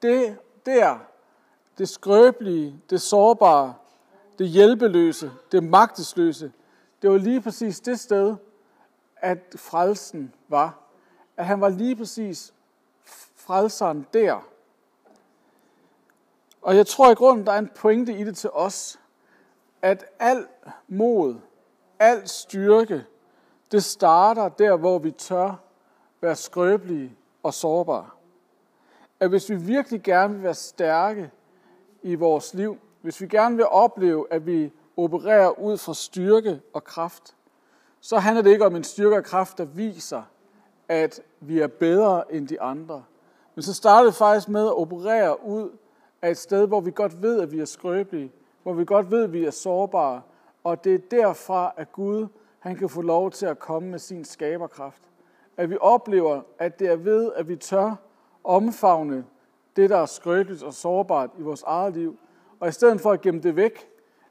det 0.01 0.37
der, 0.65 0.99
det 1.77 1.89
skrøbelige, 1.89 2.81
det 2.89 3.01
sårbare, 3.01 3.73
det 4.39 4.47
hjælpeløse, 4.47 5.31
det 5.51 5.63
magtesløse. 5.63 6.51
Det 7.01 7.09
var 7.09 7.17
lige 7.17 7.41
præcis 7.41 7.79
det 7.79 7.99
sted, 7.99 8.35
at 9.15 9.55
frelsen 9.55 10.33
var. 10.47 10.79
At 11.37 11.45
han 11.45 11.61
var 11.61 11.69
lige 11.69 11.95
præcis 11.95 12.53
frelseren 13.35 14.07
der. 14.13 14.47
Og 16.61 16.75
jeg 16.75 16.87
tror 16.87 17.11
i 17.11 17.13
grunden, 17.13 17.45
der 17.45 17.51
er 17.51 17.57
en 17.57 17.69
pointe 17.75 18.13
i 18.13 18.23
det 18.23 18.37
til 18.37 18.49
os, 18.49 18.99
at 19.81 20.05
al 20.19 20.47
mod, 20.87 21.35
al 21.99 22.27
styrke, 22.27 23.05
det 23.71 23.83
starter 23.83 24.49
der, 24.49 24.77
hvor 24.77 24.99
vi 24.99 25.11
tør 25.11 25.55
være 26.21 26.35
skrøbelige 26.35 27.15
og 27.43 27.53
sårbare. 27.53 28.09
At 29.19 29.29
hvis 29.29 29.49
vi 29.49 29.55
virkelig 29.55 30.03
gerne 30.03 30.33
vil 30.33 30.43
være 30.43 30.53
stærke 30.53 31.31
i 32.01 32.15
vores 32.15 32.53
liv, 32.53 32.77
hvis 33.01 33.21
vi 33.21 33.27
gerne 33.27 33.55
vil 33.55 33.65
opleve, 33.65 34.27
at 34.31 34.45
vi 34.45 34.71
opererer 34.97 35.59
ud 35.59 35.77
fra 35.77 35.93
styrke 35.93 36.61
og 36.73 36.83
kraft, 36.83 37.35
så 38.01 38.17
handler 38.17 38.41
det 38.41 38.51
ikke 38.51 38.65
om 38.65 38.75
en 38.75 38.83
styrke 38.83 39.17
og 39.17 39.23
kraft, 39.23 39.57
der 39.57 39.65
viser, 39.65 40.21
at 40.87 41.21
vi 41.39 41.59
er 41.59 41.67
bedre 41.67 42.33
end 42.33 42.47
de 42.47 42.61
andre. 42.61 43.03
Men 43.55 43.63
så 43.63 43.73
starter 43.73 44.05
det 44.05 44.15
faktisk 44.15 44.49
med 44.49 44.65
at 44.65 44.77
operere 44.77 45.45
ud 45.45 45.77
af 46.21 46.29
et 46.29 46.37
sted, 46.37 46.67
hvor 46.67 46.81
vi 46.81 46.91
godt 46.91 47.21
ved, 47.21 47.41
at 47.41 47.51
vi 47.51 47.59
er 47.59 47.65
skrøbelige, 47.65 48.31
hvor 48.63 48.73
vi 48.73 48.85
godt 48.85 49.11
ved, 49.11 49.23
at 49.23 49.33
vi 49.33 49.45
er 49.45 49.51
sårbare, 49.51 50.21
og 50.63 50.83
det 50.83 50.93
er 50.93 50.99
derfra, 51.11 51.73
at 51.77 51.91
Gud 51.91 52.27
han 52.59 52.75
kan 52.75 52.89
få 52.89 53.01
lov 53.01 53.31
til 53.31 53.45
at 53.45 53.59
komme 53.59 53.89
med 53.89 53.99
sin 53.99 54.25
skaberkraft. 54.25 55.01
At 55.57 55.69
vi 55.69 55.77
oplever, 55.81 56.41
at 56.59 56.79
det 56.79 56.87
er 56.87 56.95
ved, 56.95 57.31
at 57.35 57.47
vi 57.47 57.55
tør 57.55 57.95
omfavne 58.43 59.25
det, 59.75 59.89
der 59.89 59.97
er 59.97 60.05
skrøbeligt 60.05 60.63
og 60.63 60.73
sårbart 60.73 61.29
i 61.37 61.41
vores 61.41 61.63
eget 61.63 61.93
liv, 61.93 62.19
og 62.59 62.67
i 62.67 62.71
stedet 62.71 63.01
for 63.01 63.11
at 63.11 63.21
gemme 63.21 63.41
det 63.41 63.55
væk, 63.55 63.89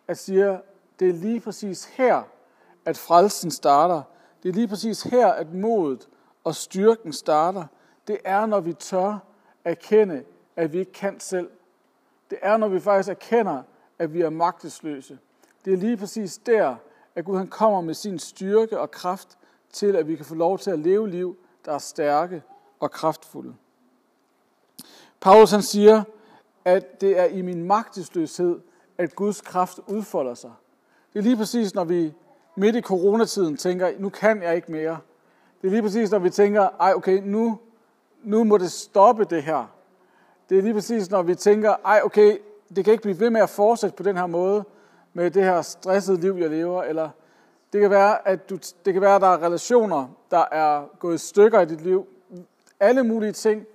at 0.08 0.18
sige, 0.18 0.58
det 1.00 1.08
er 1.08 1.12
lige 1.12 1.40
præcis 1.40 1.84
her, 1.84 2.22
at 2.84 2.98
frelsen 2.98 3.50
starter. 3.50 4.02
Det 4.42 4.48
er 4.48 4.52
lige 4.52 4.68
præcis 4.68 5.02
her, 5.02 5.26
at 5.26 5.54
modet 5.54 6.08
og 6.44 6.54
styrken 6.54 7.12
starter. 7.12 7.64
Det 8.06 8.18
er, 8.24 8.46
når 8.46 8.60
vi 8.60 8.72
tør 8.72 9.18
erkende, 9.64 10.24
at 10.56 10.72
vi 10.72 10.78
ikke 10.78 10.92
kan 10.92 11.20
selv. 11.20 11.50
Det 12.30 12.38
er, 12.42 12.56
når 12.56 12.68
vi 12.68 12.80
faktisk 12.80 13.08
erkender, 13.08 13.62
at 13.98 14.14
vi 14.14 14.20
er 14.20 14.30
magtesløse. 14.30 15.18
Det 15.64 15.72
er 15.72 15.76
lige 15.76 15.96
præcis 15.96 16.38
der, 16.38 16.76
at 17.14 17.24
Gud 17.24 17.36
han 17.36 17.48
kommer 17.48 17.80
med 17.80 17.94
sin 17.94 18.18
styrke 18.18 18.80
og 18.80 18.90
kraft 18.90 19.38
til, 19.72 19.96
at 19.96 20.08
vi 20.08 20.16
kan 20.16 20.24
få 20.24 20.34
lov 20.34 20.58
til 20.58 20.70
at 20.70 20.78
leve 20.78 21.10
liv, 21.10 21.36
der 21.64 21.72
er 21.72 21.78
stærke 21.78 22.42
og 22.80 22.90
kraftfulde. 22.90 23.54
Paulus 25.20 25.50
han 25.50 25.62
siger, 25.62 26.02
at 26.64 27.00
det 27.00 27.18
er 27.18 27.24
i 27.24 27.42
min 27.42 27.64
magtesløshed, 27.64 28.60
at 28.98 29.14
Guds 29.14 29.40
kraft 29.40 29.80
udfolder 29.86 30.34
sig. 30.34 30.52
Det 31.12 31.18
er 31.18 31.22
lige 31.22 31.36
præcis, 31.36 31.74
når 31.74 31.84
vi 31.84 32.14
midt 32.56 32.76
i 32.76 32.80
coronatiden 32.80 33.56
tænker, 33.56 33.92
nu 33.98 34.08
kan 34.08 34.42
jeg 34.42 34.56
ikke 34.56 34.72
mere. 34.72 34.98
Det 35.62 35.66
er 35.66 35.70
lige 35.70 35.82
præcis, 35.82 36.10
når 36.10 36.18
vi 36.18 36.30
tænker, 36.30 36.68
ej 36.80 36.92
okay, 36.96 37.22
nu, 37.24 37.58
nu 38.22 38.44
må 38.44 38.58
det 38.58 38.72
stoppe 38.72 39.24
det 39.24 39.42
her. 39.42 39.66
Det 40.48 40.58
er 40.58 40.62
lige 40.62 40.74
præcis, 40.74 41.10
når 41.10 41.22
vi 41.22 41.34
tænker, 41.34 41.76
ej 41.84 42.00
okay, 42.04 42.38
det 42.76 42.84
kan 42.84 42.92
ikke 42.92 43.02
blive 43.02 43.20
ved 43.20 43.30
med 43.30 43.40
at 43.40 43.50
fortsætte 43.50 43.96
på 43.96 44.02
den 44.02 44.16
her 44.16 44.26
måde, 44.26 44.64
med 45.12 45.30
det 45.30 45.44
her 45.44 45.62
stressede 45.62 46.20
liv, 46.20 46.36
jeg 46.38 46.50
lever, 46.50 46.82
eller 46.82 47.10
det 47.72 47.80
kan 47.80 47.90
være, 47.90 48.28
at 48.28 48.50
du, 48.50 48.58
det 48.84 48.92
kan 48.92 49.02
være, 49.02 49.14
at 49.14 49.20
der 49.20 49.28
er 49.28 49.42
relationer, 49.42 50.08
der 50.30 50.44
er 50.52 50.84
gået 50.98 51.14
i 51.14 51.18
stykker 51.18 51.60
i 51.60 51.64
dit 51.64 51.80
liv. 51.80 52.06
Alle 52.80 53.04
mulige 53.04 53.32
ting, 53.32 53.66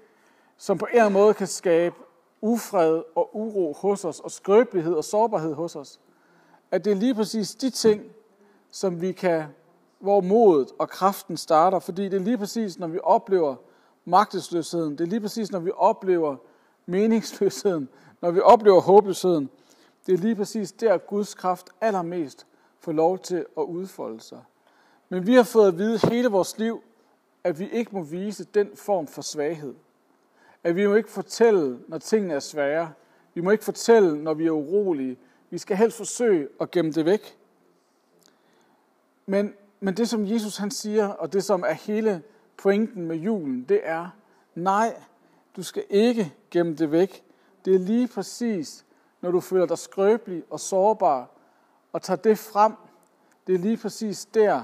som 0.58 0.78
på 0.78 0.86
en 0.86 0.92
eller 0.92 1.06
anden 1.06 1.22
måde 1.22 1.34
kan 1.34 1.48
skabe 1.48 1.96
ufred 2.42 3.04
og 3.16 3.36
uro 3.36 3.74
hos 3.74 4.06
os, 4.06 4.20
og 4.20 4.32
skrøbelighed 4.32 4.94
og 4.94 5.04
sårbarhed 5.04 5.54
hos 5.54 5.76
os. 5.76 6.00
At 6.72 6.86
det 6.86 6.92
er 6.92 6.96
lige 6.96 7.16
præcis 7.16 7.56
de 7.56 7.70
ting, 7.70 8.04
som 8.72 9.02
vi 9.02 9.12
kan, 9.12 9.44
hvor 10.00 10.22
modet 10.22 10.72
og 10.80 10.90
kraften 10.90 11.38
starter, 11.38 11.80
fordi 11.80 12.04
det 12.04 12.14
er 12.14 12.20
lige 12.20 12.38
præcis, 12.38 12.80
når 12.80 12.88
vi 12.88 13.00
oplever 13.04 13.56
magtesløsheden, 14.06 14.92
det 14.92 15.02
er 15.02 15.08
lige 15.08 15.22
præcis, 15.22 15.52
når 15.52 15.60
vi 15.60 15.72
oplever 15.76 16.36
meningsløsheden, 16.86 17.90
når 18.22 18.32
vi 18.32 18.40
oplever 18.40 18.82
håbløsheden, 18.82 19.50
det 20.06 20.14
er 20.14 20.18
lige 20.18 20.36
præcis 20.36 20.72
der, 20.72 20.98
Guds 20.98 21.34
kraft 21.34 21.70
allermest 21.82 22.48
får 22.80 22.92
lov 22.92 23.20
til 23.20 23.46
at 23.58 23.64
udfolde 23.64 24.22
sig. 24.22 24.44
Men 25.10 25.28
vi 25.28 25.34
har 25.34 25.44
fået 25.44 25.68
at 25.68 25.78
vide 25.78 26.00
hele 26.10 26.28
vores 26.28 26.58
liv, 26.58 26.84
at 27.44 27.60
vi 27.60 27.70
ikke 27.70 27.92
må 27.96 28.02
vise 28.02 28.44
den 28.44 28.70
form 28.76 29.08
for 29.08 29.22
svaghed. 29.22 29.74
At 30.64 30.76
vi 30.76 30.88
må 30.88 30.96
ikke 30.96 31.10
fortælle, 31.10 31.80
når 31.88 31.98
tingene 31.98 32.34
er 32.34 32.40
svære. 32.40 32.94
Vi 33.34 33.42
må 33.42 33.52
ikke 33.52 33.64
fortælle, 33.64 34.24
når 34.24 34.34
vi 34.34 34.46
er 34.46 34.52
urolige. 34.52 35.18
Vi 35.50 35.58
skal 35.58 35.78
helst 35.78 35.98
forsøge 35.98 36.48
at 36.62 36.72
gemme 36.72 36.92
det 36.92 37.06
væk. 37.06 37.38
Men, 39.26 39.54
men 39.80 39.98
det, 39.98 40.10
som 40.10 40.28
Jesus 40.28 40.58
han 40.58 40.72
siger, 40.72 41.08
og 41.08 41.34
det, 41.34 41.44
som 41.44 41.64
er 41.68 41.74
hele 41.74 42.24
pointen 42.58 43.06
med 43.06 43.16
julen, 43.16 43.66
det 43.70 43.82
er, 43.84 44.10
nej, 44.56 44.96
du 45.56 45.64
skal 45.64 45.84
ikke 45.90 46.34
gemme 46.52 46.76
det 46.76 46.92
væk. 46.92 47.24
Det 47.66 47.76
er 47.76 47.80
lige 47.80 48.08
præcis, 48.08 48.86
når 49.24 49.32
du 49.32 49.40
føler 49.40 49.66
dig 49.66 49.78
skrøbelig 49.78 50.44
og 50.50 50.60
sårbar, 50.60 51.30
og 51.94 52.02
tager 52.02 52.18
det 52.18 52.38
frem, 52.38 52.74
det 53.48 53.56
er 53.56 53.60
lige 53.60 53.78
præcis 53.78 54.26
der, 54.26 54.62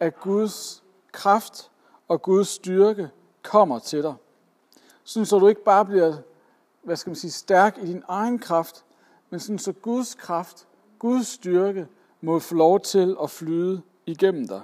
at 0.00 0.20
Guds 0.20 0.84
kraft 1.12 1.70
og 2.08 2.22
Guds 2.22 2.48
styrke 2.48 3.10
kommer 3.42 3.78
til 3.78 4.02
dig. 4.02 4.14
Sådan 5.04 5.26
så 5.26 5.38
du 5.38 5.48
ikke 5.48 5.64
bare 5.64 5.84
bliver, 5.84 6.16
hvad 6.82 6.96
skal 6.96 7.10
man 7.10 7.16
sige, 7.16 7.30
stærk 7.30 7.78
i 7.78 7.86
din 7.86 8.02
egen 8.08 8.38
kraft, 8.38 8.84
men 9.30 9.40
sådan 9.40 9.58
så 9.58 9.72
Guds 9.72 10.14
kraft, 10.14 10.68
Guds 10.98 11.26
styrke, 11.26 11.88
må 12.20 12.38
få 12.38 12.54
lov 12.54 12.80
til 12.80 13.16
at 13.22 13.30
flyde 13.30 13.82
igennem 14.06 14.48
dig. 14.48 14.62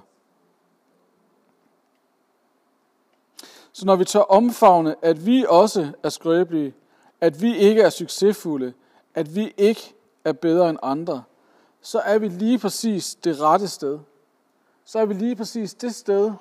Så 3.73 3.87
når 3.87 3.97
vi 3.97 4.05
tør 4.05 4.21
omfavne, 4.21 4.97
at 5.03 5.27
vi 5.27 5.45
også 5.49 5.93
er 6.03 6.09
skrøbelige, 6.09 6.75
at 7.21 7.43
vi 7.43 7.57
ikke 7.57 7.83
er 7.83 7.91
succesfulde, 7.91 8.73
at 9.19 9.35
vi 9.35 9.55
ikke 9.57 9.95
er 10.25 10.33
bedre 10.33 10.71
end 10.71 10.79
andre, 10.83 11.23
så 11.81 12.01
er 12.01 12.19
vi 12.19 12.29
lige 12.29 12.59
præcis 12.59 13.15
det 13.15 13.41
rette 13.41 13.69
sted. 13.69 13.99
Så 14.85 14.99
er 14.99 15.07
vi 15.07 15.15
lige 15.15 15.37
præcis 15.37 15.75
det 15.75 15.95
sted, 15.95 16.33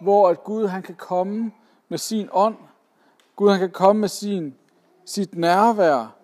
hvor 0.00 0.28
at 0.28 0.44
Gud 0.44 0.66
han 0.66 0.82
kan 0.82 0.94
komme 0.94 1.52
med 1.88 1.98
sin 1.98 2.28
ånd. 2.32 2.56
Gud 3.36 3.50
han 3.50 3.58
kan 3.58 3.70
komme 3.70 4.00
med 4.00 4.08
sin, 4.08 4.54
sit 5.04 5.34
nærvær 5.34 6.16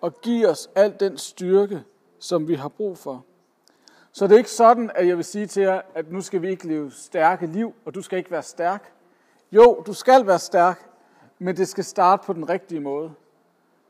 og 0.00 0.20
give 0.20 0.48
os 0.48 0.70
al 0.74 0.94
den 1.00 1.18
styrke, 1.18 1.82
som 2.18 2.48
vi 2.48 2.54
har 2.54 2.68
brug 2.68 2.98
for. 2.98 3.24
Så 4.12 4.26
det 4.26 4.32
er 4.32 4.38
ikke 4.38 4.50
sådan, 4.50 4.90
at 4.94 5.08
jeg 5.08 5.16
vil 5.16 5.24
sige 5.24 5.46
til 5.46 5.62
jer, 5.62 5.80
at 5.94 6.12
nu 6.12 6.20
skal 6.20 6.42
vi 6.42 6.48
ikke 6.48 6.68
leve 6.68 6.90
stærke 6.92 7.46
liv, 7.46 7.74
og 7.84 7.94
du 7.94 8.02
skal 8.02 8.18
ikke 8.18 8.30
være 8.30 8.42
stærk. 8.42 8.92
Jo, 9.52 9.82
du 9.86 9.92
skal 9.92 10.26
være 10.26 10.38
stærk, 10.38 10.90
men 11.38 11.56
det 11.56 11.68
skal 11.68 11.84
starte 11.84 12.26
på 12.26 12.32
den 12.32 12.48
rigtige 12.48 12.80
måde. 12.80 13.12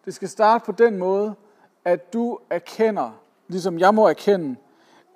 Det 0.04 0.14
skal 0.14 0.28
starte 0.28 0.64
på 0.64 0.72
den 0.72 0.98
måde, 0.98 1.34
at 1.84 2.12
du 2.12 2.38
erkender, 2.50 3.10
ligesom 3.48 3.78
jeg 3.78 3.94
må 3.94 4.08
erkende, 4.08 4.56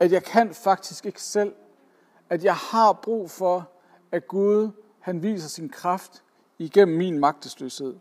at 0.01 0.13
jeg 0.13 0.25
kan 0.25 0.55
faktisk 0.55 1.07
ikke 1.07 1.23
selv. 1.23 1.53
At 2.31 2.45
jeg 2.45 2.55
har 2.55 2.93
brug 2.93 3.31
for, 3.31 3.69
at 4.13 4.29
Gud 4.29 4.71
han 5.01 5.23
viser 5.23 5.49
sin 5.49 5.69
kraft 5.69 6.23
igennem 6.59 6.97
min 6.97 7.19
magtesløshed. 7.19 7.95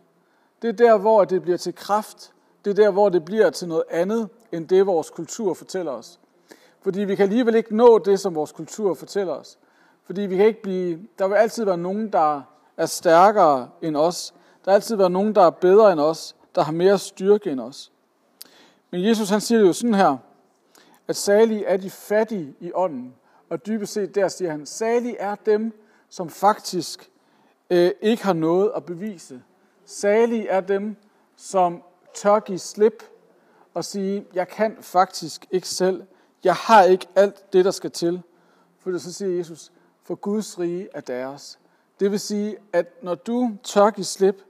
Det 0.62 0.68
er 0.68 0.72
der, 0.72 0.98
hvor 0.98 1.24
det 1.24 1.42
bliver 1.42 1.58
til 1.58 1.74
kraft. 1.74 2.32
Det 2.64 2.70
er 2.70 2.74
der, 2.74 2.90
hvor 2.90 3.08
det 3.08 3.24
bliver 3.24 3.50
til 3.50 3.68
noget 3.68 3.84
andet, 3.90 4.28
end 4.52 4.68
det 4.68 4.86
vores 4.86 5.10
kultur 5.10 5.54
fortæller 5.54 5.92
os. 5.92 6.20
Fordi 6.80 7.00
vi 7.00 7.14
kan 7.14 7.22
alligevel 7.22 7.54
ikke 7.54 7.76
nå 7.76 7.98
det, 7.98 8.20
som 8.20 8.34
vores 8.34 8.52
kultur 8.52 8.94
fortæller 8.94 9.32
os. 9.32 9.58
Fordi 10.04 10.20
vi 10.20 10.36
kan 10.36 10.46
ikke 10.46 10.62
blive, 10.62 11.00
der 11.18 11.28
vil 11.28 11.34
altid 11.34 11.64
være 11.64 11.78
nogen, 11.78 12.12
der 12.12 12.42
er 12.76 12.86
stærkere 12.86 13.68
end 13.82 13.96
os. 13.96 14.34
Der 14.64 14.70
vil 14.70 14.74
altid 14.74 14.96
være 14.96 15.10
nogen, 15.10 15.34
der 15.34 15.42
er 15.42 15.50
bedre 15.50 15.92
end 15.92 16.00
os, 16.00 16.36
der 16.54 16.62
har 16.62 16.72
mere 16.72 16.98
styrke 16.98 17.50
end 17.50 17.60
os. 17.60 17.92
Men 18.90 19.04
Jesus 19.04 19.30
han 19.30 19.40
siger 19.40 19.60
jo 19.60 19.72
sådan 19.72 19.94
her, 19.94 20.16
at 21.08 21.16
salige 21.16 21.64
er 21.64 21.76
de 21.76 21.90
fattige 21.90 22.54
i 22.60 22.72
ånden. 22.74 23.14
Og 23.48 23.66
dybest 23.66 23.92
set 23.92 24.14
der 24.14 24.28
siger 24.28 24.50
han, 24.50 24.66
salige 24.66 25.18
er 25.18 25.34
dem, 25.34 25.84
som 26.08 26.30
faktisk 26.30 27.10
øh, 27.70 27.90
ikke 28.00 28.24
har 28.24 28.32
noget 28.32 28.72
at 28.76 28.84
bevise. 28.84 29.42
Salige 29.84 30.48
er 30.48 30.60
dem, 30.60 30.96
som 31.36 31.82
tør 32.14 32.40
give 32.40 32.58
slip 32.58 33.04
og 33.74 33.84
sige, 33.84 34.26
jeg 34.34 34.48
kan 34.48 34.76
faktisk 34.80 35.46
ikke 35.50 35.68
selv. 35.68 36.02
Jeg 36.44 36.54
har 36.54 36.82
ikke 36.82 37.06
alt 37.16 37.52
det, 37.52 37.64
der 37.64 37.70
skal 37.70 37.90
til. 37.90 38.22
For 38.78 38.90
det 38.90 39.02
så 39.02 39.12
siger 39.12 39.36
Jesus, 39.36 39.72
for 40.02 40.14
Guds 40.14 40.58
rige 40.58 40.88
er 40.94 41.00
deres. 41.00 41.58
Det 42.00 42.10
vil 42.10 42.20
sige, 42.20 42.56
at 42.72 43.02
når 43.02 43.14
du 43.14 43.50
tør 43.62 43.90
give 43.90 44.04
slip, 44.04 44.42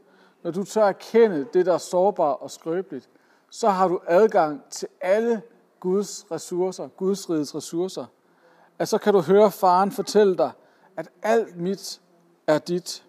når 0.43 0.51
du 0.51 0.65
tør 0.65 0.85
erkende 0.85 1.47
det, 1.53 1.67
der 1.67 1.75
er 1.75 1.79
sårbart 1.79 2.37
og 2.41 2.51
skrøbeligt, 2.51 3.09
så 3.51 3.69
har 3.69 3.89
du 3.89 4.01
adgang 4.07 4.63
til 4.71 4.89
alle 5.01 5.43
Guds 5.81 6.27
ressourcer, 6.31 6.89
Guds 6.89 7.31
rigets 7.31 7.55
ressourcer. 7.55 8.07
At 8.79 8.89
så 8.89 8.99
kan 8.99 9.13
du 9.15 9.21
høre 9.21 9.51
faren 9.51 9.93
fortælle 9.93 10.37
dig, 10.37 10.51
at 10.97 11.09
alt 11.23 11.57
mit 11.57 12.01
er 12.47 12.59
dit. 12.59 13.05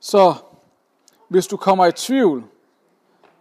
Så 0.00 0.34
hvis 1.28 1.46
du 1.46 1.56
kommer 1.56 1.86
i 1.86 1.92
tvivl 1.92 2.44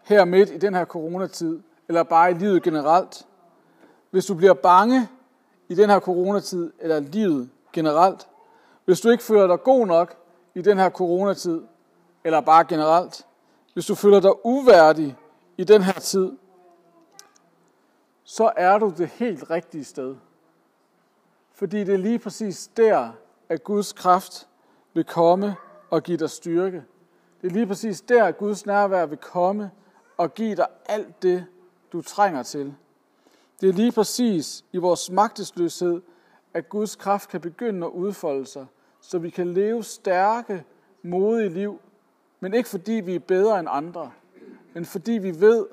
her 0.04 0.26
midt 0.26 0.50
i 0.50 0.58
den 0.58 0.74
her 0.74 0.86
coronatid, 0.86 1.60
eller 1.88 2.04
bare 2.04 2.32
i 2.32 2.34
livet 2.34 2.64
generelt, 2.64 3.28
hvis 4.12 4.26
du 4.26 4.36
bliver 4.36 4.54
bange 4.54 5.10
i 5.68 5.76
den 5.76 5.90
her 5.90 6.00
coronatid, 6.00 6.72
eller 6.80 7.00
livet 7.00 7.50
generelt, 7.74 8.28
hvis 8.86 9.02
du 9.02 9.10
ikke 9.10 9.24
føler 9.24 9.48
dig 9.48 9.64
god 9.64 9.88
nok 9.88 10.16
i 10.56 10.62
den 10.62 10.78
her 10.78 10.90
coronatid, 10.90 11.62
eller 12.24 12.42
bare 12.42 12.66
generelt, 12.66 13.26
hvis 13.80 13.86
du 13.86 13.96
føler 13.96 14.20
dig 14.20 14.46
uværdig 14.46 15.18
i 15.58 15.64
den 15.64 15.82
her 15.82 15.94
tid, 15.94 16.32
så 18.24 18.52
er 18.58 18.78
du 18.78 18.94
det 18.98 19.08
helt 19.08 19.50
rigtige 19.50 19.84
sted. 19.84 20.16
Fordi 21.54 21.84
det 21.84 21.94
er 21.94 21.98
lige 21.98 22.20
præcis 22.20 22.68
der, 22.78 23.12
at 23.50 23.64
Guds 23.64 23.94
kraft 23.94 24.48
vil 24.94 25.04
komme 25.04 25.56
og 25.90 26.04
give 26.04 26.18
dig 26.18 26.30
styrke. 26.30 26.84
Det 27.42 27.48
er 27.48 27.54
lige 27.54 27.68
præcis 27.68 28.02
der, 28.02 28.24
at 28.24 28.38
Guds 28.38 28.66
nærvær 28.66 29.06
vil 29.06 29.18
komme 29.18 29.72
og 30.18 30.34
give 30.34 30.56
dig 30.56 30.68
alt 30.86 31.24
det, 31.24 31.46
du 31.92 32.02
trænger 32.02 32.44
til. 32.44 32.76
Det 33.62 33.70
er 33.70 33.74
lige 33.74 33.92
præcis 33.92 34.66
i 34.72 34.78
vores 34.78 35.12
magtesløshed, 35.12 36.02
at 36.54 36.70
Guds 36.70 36.96
kraft 36.96 37.30
kan 37.30 37.42
begynde 37.42 37.86
at 37.88 37.92
udfolde 37.92 38.46
sig, 38.46 38.66
så 39.02 39.18
vi 39.18 39.30
kan 39.30 39.54
leve 39.54 39.84
stærke, 39.84 40.64
modige 41.04 41.50
liv, 41.50 41.80
men 42.40 42.54
ikke 42.54 42.70
fordi 42.70 42.92
vi 42.92 43.16
er 43.16 43.20
bedre 43.20 43.60
end 43.60 43.68
andre, 43.72 44.12
men 44.74 44.86
fordi 44.86 45.12
vi 45.12 45.40
ved, 45.40 45.68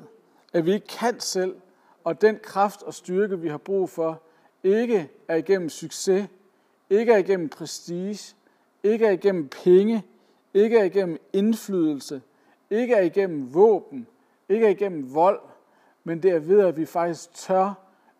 at 0.52 0.66
vi 0.66 0.72
ikke 0.72 0.86
kan 0.86 1.20
selv, 1.20 1.56
og 2.04 2.20
den 2.20 2.38
kraft 2.42 2.82
og 2.82 2.94
styrke, 2.94 3.40
vi 3.40 3.48
har 3.48 3.58
brug 3.58 3.90
for, 3.90 4.22
ikke 4.62 5.10
er 5.28 5.36
igennem 5.36 5.68
succes, 5.68 6.28
ikke 6.90 7.12
er 7.12 7.16
igennem 7.16 7.48
prestige, 7.48 8.36
ikke 8.82 9.06
er 9.06 9.10
igennem 9.10 9.48
penge, 9.48 10.04
ikke 10.54 10.78
er 10.78 10.84
igennem 10.84 11.18
indflydelse, 11.32 12.22
ikke 12.70 12.94
er 12.94 13.02
igennem 13.02 13.54
våben, 13.54 14.06
ikke 14.48 14.66
er 14.66 14.70
igennem 14.70 15.14
vold, 15.14 15.40
men 16.04 16.22
det 16.22 16.30
er 16.30 16.38
ved, 16.38 16.60
at 16.60 16.76
vi 16.76 16.86
faktisk 16.86 17.34
tør 17.34 17.74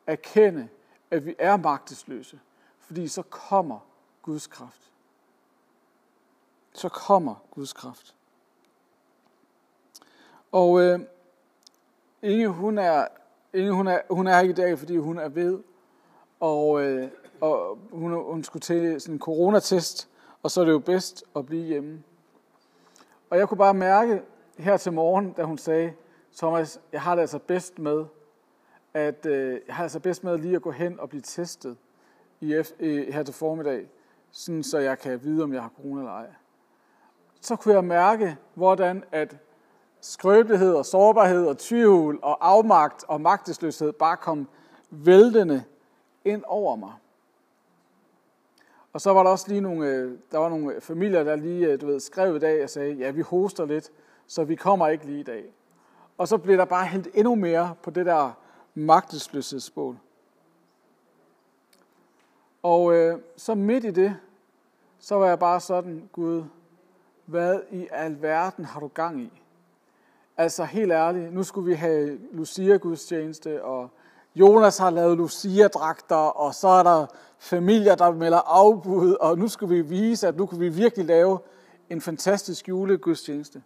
erkende, 0.06 0.68
at 1.10 1.26
vi 1.26 1.34
er 1.38 1.56
magtesløse, 1.56 2.40
fordi 2.80 3.08
så 3.08 3.22
kommer 3.22 3.78
Guds 4.22 4.46
kraft. 4.46 4.92
Så 6.72 6.88
kommer 6.88 7.34
Guds 7.50 7.72
kraft. 7.72 8.15
Og 10.56 10.80
øh, 10.80 11.00
Inge, 12.22 12.48
hun 12.48 12.78
er 12.78 13.06
Inge, 13.54 13.72
hun 13.72 13.86
er, 13.86 14.00
hun 14.10 14.26
er 14.26 14.36
her 14.36 14.40
i 14.40 14.52
dag, 14.52 14.78
fordi 14.78 14.96
hun 14.96 15.18
er 15.18 15.28
ved, 15.28 15.62
og, 16.40 16.82
øh, 16.82 17.08
og 17.40 17.78
hun, 17.92 18.12
hun 18.12 18.44
skulle 18.44 18.60
til 18.60 19.00
sådan 19.00 19.14
en 19.14 19.20
coronatest, 19.20 20.08
og 20.42 20.50
så 20.50 20.60
er 20.60 20.64
det 20.64 20.72
jo 20.72 20.78
bedst 20.78 21.24
at 21.36 21.46
blive 21.46 21.64
hjemme. 21.64 22.02
Og 23.30 23.38
jeg 23.38 23.48
kunne 23.48 23.58
bare 23.58 23.74
mærke 23.74 24.22
her 24.58 24.76
til 24.76 24.92
morgen, 24.92 25.32
da 25.32 25.42
hun 25.42 25.58
sagde, 25.58 25.92
Thomas, 26.36 26.80
jeg 26.92 27.02
har 27.02 27.14
det 27.14 27.20
altså 27.20 27.38
bedst 27.38 27.78
med, 27.78 28.04
at 28.94 29.26
øh, 29.26 29.60
jeg 29.66 29.74
har 29.74 29.82
altså 29.82 30.00
bedst 30.00 30.24
med 30.24 30.38
lige 30.38 30.56
at 30.56 30.62
gå 30.62 30.70
hen 30.70 31.00
og 31.00 31.08
blive 31.08 31.22
testet 31.22 31.76
i, 32.40 32.62
F, 32.62 32.72
øh, 32.80 33.14
her 33.14 33.22
til 33.22 33.34
formiddag, 33.34 33.90
sådan 34.30 34.62
så 34.62 34.78
jeg 34.78 34.98
kan 34.98 35.22
vide, 35.22 35.42
om 35.42 35.52
jeg 35.52 35.62
har 35.62 35.72
corona 35.76 36.00
eller 36.00 36.12
ej. 36.12 36.26
Så 37.40 37.56
kunne 37.56 37.74
jeg 37.74 37.84
mærke, 37.84 38.36
hvordan 38.54 39.04
at 39.12 39.36
skrøbelighed 40.06 40.74
og 40.74 40.86
sårbarhed 40.86 41.46
og 41.46 41.58
tvivl 41.58 42.18
og 42.22 42.48
afmagt 42.48 43.04
og 43.08 43.20
magtesløshed 43.20 43.92
bare 43.92 44.16
kom 44.16 44.48
væltende 44.90 45.64
ind 46.24 46.44
over 46.46 46.76
mig. 46.76 46.92
Og 48.92 49.00
så 49.00 49.12
var 49.12 49.22
der 49.22 49.30
også 49.30 49.48
lige 49.48 49.60
nogle, 49.60 49.88
øh, 49.88 50.18
der 50.32 50.38
var 50.38 50.48
nogle 50.48 50.80
familier, 50.80 51.24
der 51.24 51.36
lige 51.36 51.66
øh, 51.66 51.80
du 51.80 51.86
ved, 51.86 52.00
skrev 52.00 52.36
i 52.36 52.38
dag 52.38 52.64
og 52.64 52.70
sagde, 52.70 52.92
ja, 52.92 53.10
vi 53.10 53.20
hoster 53.20 53.66
lidt, 53.66 53.90
så 54.26 54.44
vi 54.44 54.54
kommer 54.54 54.88
ikke 54.88 55.06
lige 55.06 55.20
i 55.20 55.22
dag. 55.22 55.44
Og 56.18 56.28
så 56.28 56.38
blev 56.38 56.56
der 56.56 56.64
bare 56.64 56.86
hældt 56.86 57.08
endnu 57.14 57.34
mere 57.34 57.74
på 57.82 57.90
det 57.90 58.06
der 58.06 58.32
magtesløshedsbål. 58.74 59.96
Og 62.62 62.94
øh, 62.94 63.18
så 63.36 63.54
midt 63.54 63.84
i 63.84 63.90
det, 63.90 64.16
så 64.98 65.14
var 65.14 65.26
jeg 65.26 65.38
bare 65.38 65.60
sådan, 65.60 66.08
Gud, 66.12 66.44
hvad 67.24 67.60
i 67.70 67.88
alverden 67.90 68.64
har 68.64 68.80
du 68.80 68.88
gang 68.88 69.20
i? 69.20 69.42
Altså 70.36 70.64
helt 70.64 70.92
ærligt, 70.92 71.32
nu 71.32 71.42
skulle 71.42 71.66
vi 71.66 71.74
have 71.74 72.18
Lucia-gudstjeneste, 72.32 73.64
og 73.64 73.90
Jonas 74.34 74.78
har 74.78 74.90
lavet 74.90 75.16
Lucia-dragter, 75.16 76.16
og 76.16 76.54
så 76.54 76.68
er 76.68 76.82
der 76.82 77.06
familier, 77.38 77.94
der 77.94 78.10
melder 78.10 78.38
afbud, 78.38 79.14
og 79.14 79.38
nu 79.38 79.48
skulle 79.48 79.74
vi 79.76 79.80
vise, 79.82 80.28
at 80.28 80.36
nu 80.36 80.46
kan 80.46 80.60
vi 80.60 80.68
virkelig 80.68 81.06
lave 81.06 81.38
en 81.90 82.00
fantastisk 82.00 82.68
julegudstjeneste. 82.68 83.62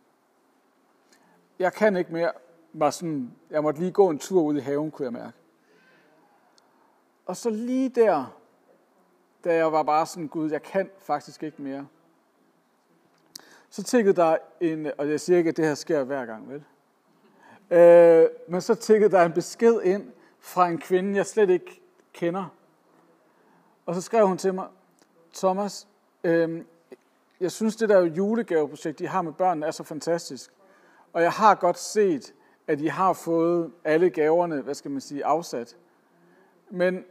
Jeg 1.59 1.73
kan 1.73 1.97
ikke 1.97 2.13
mere. 2.13 2.33
Var 2.73 2.91
sådan, 2.91 3.33
jeg 3.51 3.63
måtte 3.63 3.81
lige 3.81 3.93
gå 3.93 4.11
en 4.11 4.19
tur 4.19 4.43
ud 4.43 4.57
i 4.57 4.61
haven, 4.61 4.91
kunne 4.91 5.05
jeg 5.05 5.13
mærke. 5.13 5.37
Og 7.27 7.37
så 7.37 7.51
lige 7.51 7.89
der, 7.89 8.35
da 9.45 9.55
jeg 9.55 9.73
var 9.73 9.83
bare 9.83 10.07
sådan, 10.07 10.29
Gud, 10.29 10.51
jeg 10.51 10.63
kan 10.63 10.91
faktisk 10.99 11.43
ikke 11.43 11.63
mere. 11.63 11.87
Så 13.71 13.83
tikkede 13.83 14.17
der 14.17 14.37
en, 14.61 14.91
og 14.99 15.11
jeg 15.11 15.21
siger 15.21 15.39
ikke, 15.39 15.49
at 15.49 15.57
det 15.57 15.65
her 15.65 15.75
sker 15.75 16.05
hver 16.05 16.27
gang, 16.27 16.49
vel? 16.49 16.65
Øh, 17.79 18.29
men 18.49 18.61
så 18.61 18.75
tikkede 18.75 19.11
der 19.11 19.23
en 19.23 19.33
besked 19.33 19.81
ind 19.83 20.11
fra 20.41 20.69
en 20.69 20.79
kvinde, 20.79 21.17
jeg 21.17 21.27
slet 21.27 21.51
ikke 21.51 21.83
kender. 22.13 22.55
Og 23.87 23.95
så 23.95 24.01
skrev 24.01 24.27
hun 24.27 24.39
til 24.39 24.55
mig, 24.55 24.67
Thomas, 25.35 25.89
øh, 26.25 26.63
jeg 27.41 27.53
synes, 27.53 27.77
det 27.77 27.89
der 27.89 28.01
julegaveprojekt, 28.01 29.01
I 29.01 29.05
har 29.05 29.23
med 29.23 29.33
børnene, 29.33 29.67
er 29.67 29.71
så 29.71 29.85
fantastisk. 29.85 30.51
Og 31.13 31.23
jeg 31.23 31.33
har 31.33 31.55
godt 31.55 31.79
set, 31.79 32.35
at 32.67 32.81
I 32.81 32.87
har 32.87 33.13
fået 33.13 33.73
alle 33.85 34.11
gaverne, 34.11 34.61
hvad 34.61 34.75
skal 34.75 34.91
man 34.91 35.01
sige, 35.01 35.25
afsat. 35.25 35.77
Men 36.71 37.05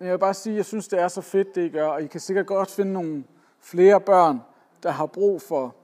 jeg 0.00 0.12
vil 0.12 0.18
bare 0.18 0.34
sige, 0.34 0.52
at 0.52 0.56
jeg 0.56 0.64
synes, 0.64 0.88
det 0.88 1.00
er 1.00 1.08
så 1.08 1.20
fedt, 1.20 1.54
det 1.54 1.66
I 1.66 1.68
gør, 1.68 1.86
og 1.86 2.02
I 2.02 2.06
kan 2.06 2.20
sikkert 2.20 2.46
godt 2.46 2.70
finde 2.70 2.92
nogle 2.92 3.24
flere 3.60 4.00
børn, 4.00 4.40
der 4.82 4.90
har 4.90 5.06
brug 5.06 5.42
for, 5.42 5.74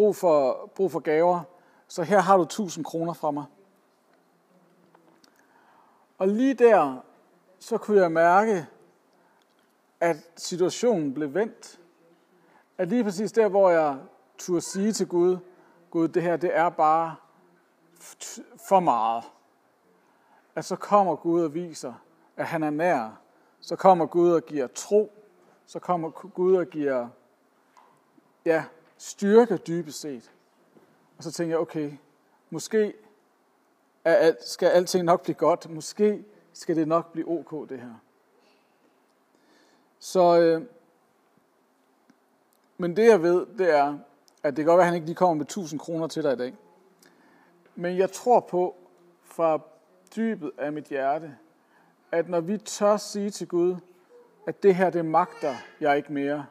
brug 0.00 0.16
for, 0.16 0.70
brug 0.74 0.92
for 0.92 1.00
gaver. 1.00 1.40
Så 1.88 2.02
her 2.02 2.18
har 2.18 2.36
du 2.36 2.42
1000 2.42 2.84
kroner 2.84 3.12
fra 3.12 3.30
mig. 3.30 3.44
Og 6.18 6.28
lige 6.28 6.54
der, 6.54 7.04
så 7.58 7.78
kunne 7.78 8.00
jeg 8.00 8.12
mærke, 8.12 8.66
at 10.00 10.16
situationen 10.36 11.14
blev 11.14 11.34
vendt. 11.34 11.80
At 12.78 12.88
lige 12.88 13.04
præcis 13.04 13.32
der, 13.32 13.48
hvor 13.48 13.70
jeg 13.70 13.98
turde 14.38 14.60
sige 14.60 14.92
til 14.92 15.08
Gud, 15.08 15.38
Gud, 15.90 16.08
det 16.08 16.22
her, 16.22 16.36
det 16.36 16.56
er 16.56 16.68
bare 16.68 17.16
for 18.68 18.80
meget. 18.80 19.24
At 20.54 20.64
så 20.64 20.76
kommer 20.76 21.16
Gud 21.16 21.44
og 21.44 21.54
viser, 21.54 21.92
at 22.36 22.46
han 22.46 22.62
er 22.62 22.70
nær. 22.70 23.20
Så 23.60 23.76
kommer 23.76 24.06
Gud 24.06 24.32
og 24.32 24.42
giver 24.42 24.66
tro. 24.66 25.12
Så 25.66 25.78
kommer 25.78 26.10
Gud 26.10 26.56
og 26.56 26.66
giver 26.66 27.08
ja, 28.44 28.64
styrke 29.00 29.56
dybest 29.56 30.00
set. 30.00 30.30
Og 31.18 31.24
så 31.24 31.32
tænker 31.32 31.52
jeg, 31.52 31.60
okay, 31.60 31.92
måske 32.50 32.94
er 34.04 34.14
alt, 34.14 34.48
skal 34.48 34.68
alting 34.68 35.04
nok 35.04 35.22
blive 35.22 35.34
godt. 35.34 35.70
Måske 35.70 36.24
skal 36.52 36.76
det 36.76 36.88
nok 36.88 37.12
blive 37.12 37.28
ok, 37.28 37.68
det 37.68 37.80
her. 37.80 37.94
Så, 39.98 40.40
øh, 40.40 40.62
men 42.78 42.96
det 42.96 43.08
jeg 43.08 43.22
ved, 43.22 43.46
det 43.58 43.70
er, 43.70 43.98
at 44.42 44.56
det 44.56 44.64
kan 44.64 44.64
godt 44.64 44.78
være, 44.78 44.84
at 44.84 44.86
han 44.86 44.94
ikke 44.94 45.06
lige 45.06 45.16
kommer 45.16 45.34
med 45.34 45.44
1000 45.44 45.80
kroner 45.80 46.06
til 46.06 46.22
dig 46.22 46.32
i 46.32 46.36
dag. 46.36 46.56
Men 47.74 47.96
jeg 47.96 48.12
tror 48.12 48.40
på, 48.40 48.76
fra 49.24 49.60
dybet 50.16 50.50
af 50.58 50.72
mit 50.72 50.84
hjerte, 50.84 51.36
at 52.12 52.28
når 52.28 52.40
vi 52.40 52.58
tør 52.58 52.96
sige 52.96 53.30
til 53.30 53.48
Gud, 53.48 53.76
at 54.46 54.62
det 54.62 54.74
her, 54.74 54.90
det 54.90 55.04
magter 55.04 55.54
jeg 55.80 55.96
ikke 55.96 56.12
mere. 56.12 56.46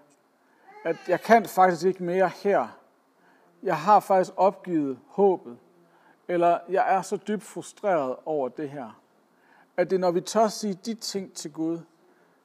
At 0.83 0.95
jeg 1.07 1.21
kan 1.21 1.45
faktisk 1.45 1.85
ikke 1.85 2.03
mere 2.03 2.29
her. 2.29 2.67
Jeg 3.63 3.77
har 3.77 3.99
faktisk 3.99 4.33
opgivet 4.37 4.99
håbet. 5.07 5.57
Eller 6.27 6.59
jeg 6.69 6.95
er 6.95 7.01
så 7.01 7.17
dybt 7.17 7.43
frustreret 7.43 8.15
over 8.25 8.49
det 8.49 8.69
her. 8.69 9.01
At 9.77 9.89
det 9.89 9.99
når 9.99 10.11
vi 10.11 10.21
tør 10.21 10.47
sige 10.47 10.73
de 10.73 10.93
ting 10.93 11.33
til 11.33 11.53
Gud, 11.53 11.79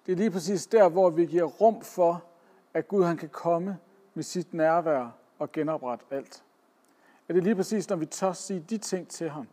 det 0.07 0.12
er 0.12 0.16
lige 0.16 0.31
præcis 0.31 0.66
der, 0.66 0.88
hvor 0.88 1.11
vi 1.11 1.27
giver 1.27 1.44
rum 1.44 1.83
for, 1.83 2.25
at 2.75 2.88
Gud 2.88 3.05
han 3.05 3.16
kan 3.16 3.29
komme 3.29 3.79
med 4.14 4.25
sit 4.25 4.55
nærvær 4.55 5.09
og 5.38 5.53
genoprette 5.53 6.05
alt. 6.11 6.44
At 7.29 7.35
det 7.35 7.40
er 7.40 7.44
lige 7.44 7.57
præcis, 7.57 7.88
når 7.88 7.97
vi 7.97 8.07
tør 8.07 8.33
sige 8.33 8.64
de 8.70 8.79
ting 8.79 9.09
til 9.09 9.31
ham, 9.31 9.49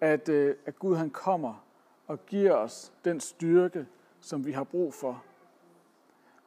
at, 0.00 0.28
øh, 0.28 0.56
at 0.66 0.78
Gud 0.78 0.96
han 0.96 1.10
kommer 1.10 1.64
og 2.06 2.26
giver 2.26 2.54
os 2.54 2.92
den 3.04 3.20
styrke, 3.20 3.86
som 4.20 4.46
vi 4.46 4.52
har 4.52 4.64
brug 4.64 4.94
for. 4.94 5.22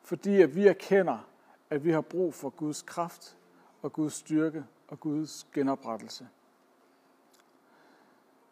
Fordi 0.04 0.41
at 0.41 0.56
vi 0.56 0.67
erkender, 0.67 1.29
at 1.70 1.86
vi 1.86 1.92
har 1.92 2.02
brug 2.02 2.34
for 2.34 2.50
Guds 2.50 2.82
kraft 2.82 3.38
og 3.82 3.94
Guds 3.94 4.14
styrke 4.14 4.66
og 4.88 5.00
Guds 5.00 5.48
genoprettelse. 5.54 6.28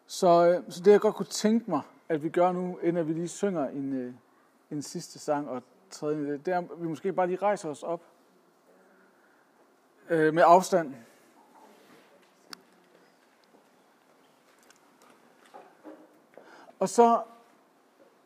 Så, 0.06 0.46
øh, 0.46 0.72
så 0.72 0.82
det 0.82 0.90
jeg 0.90 1.00
godt 1.00 1.14
kunne 1.14 1.26
tænke 1.26 1.70
mig, 1.70 1.80
at 2.08 2.22
vi 2.22 2.28
gør 2.28 2.52
nu, 2.52 2.78
inden 2.82 3.08
vi 3.08 3.12
lige 3.12 3.28
synger 3.28 3.68
en, 3.68 3.92
øh, 3.92 4.14
en 4.70 4.82
sidste 4.82 5.18
sang 5.18 5.48
og 5.48 5.62
tredje, 5.90 6.32
det 6.32 6.48
er, 6.48 6.58
at 6.58 6.82
vi 6.82 6.88
måske 6.88 7.12
bare 7.12 7.26
lige 7.26 7.38
rejser 7.42 7.68
os 7.68 7.82
op 7.82 8.02
øh, 10.08 10.34
med 10.34 10.42
afstand. 10.46 10.94
Og 16.78 16.88
så, 16.88 17.22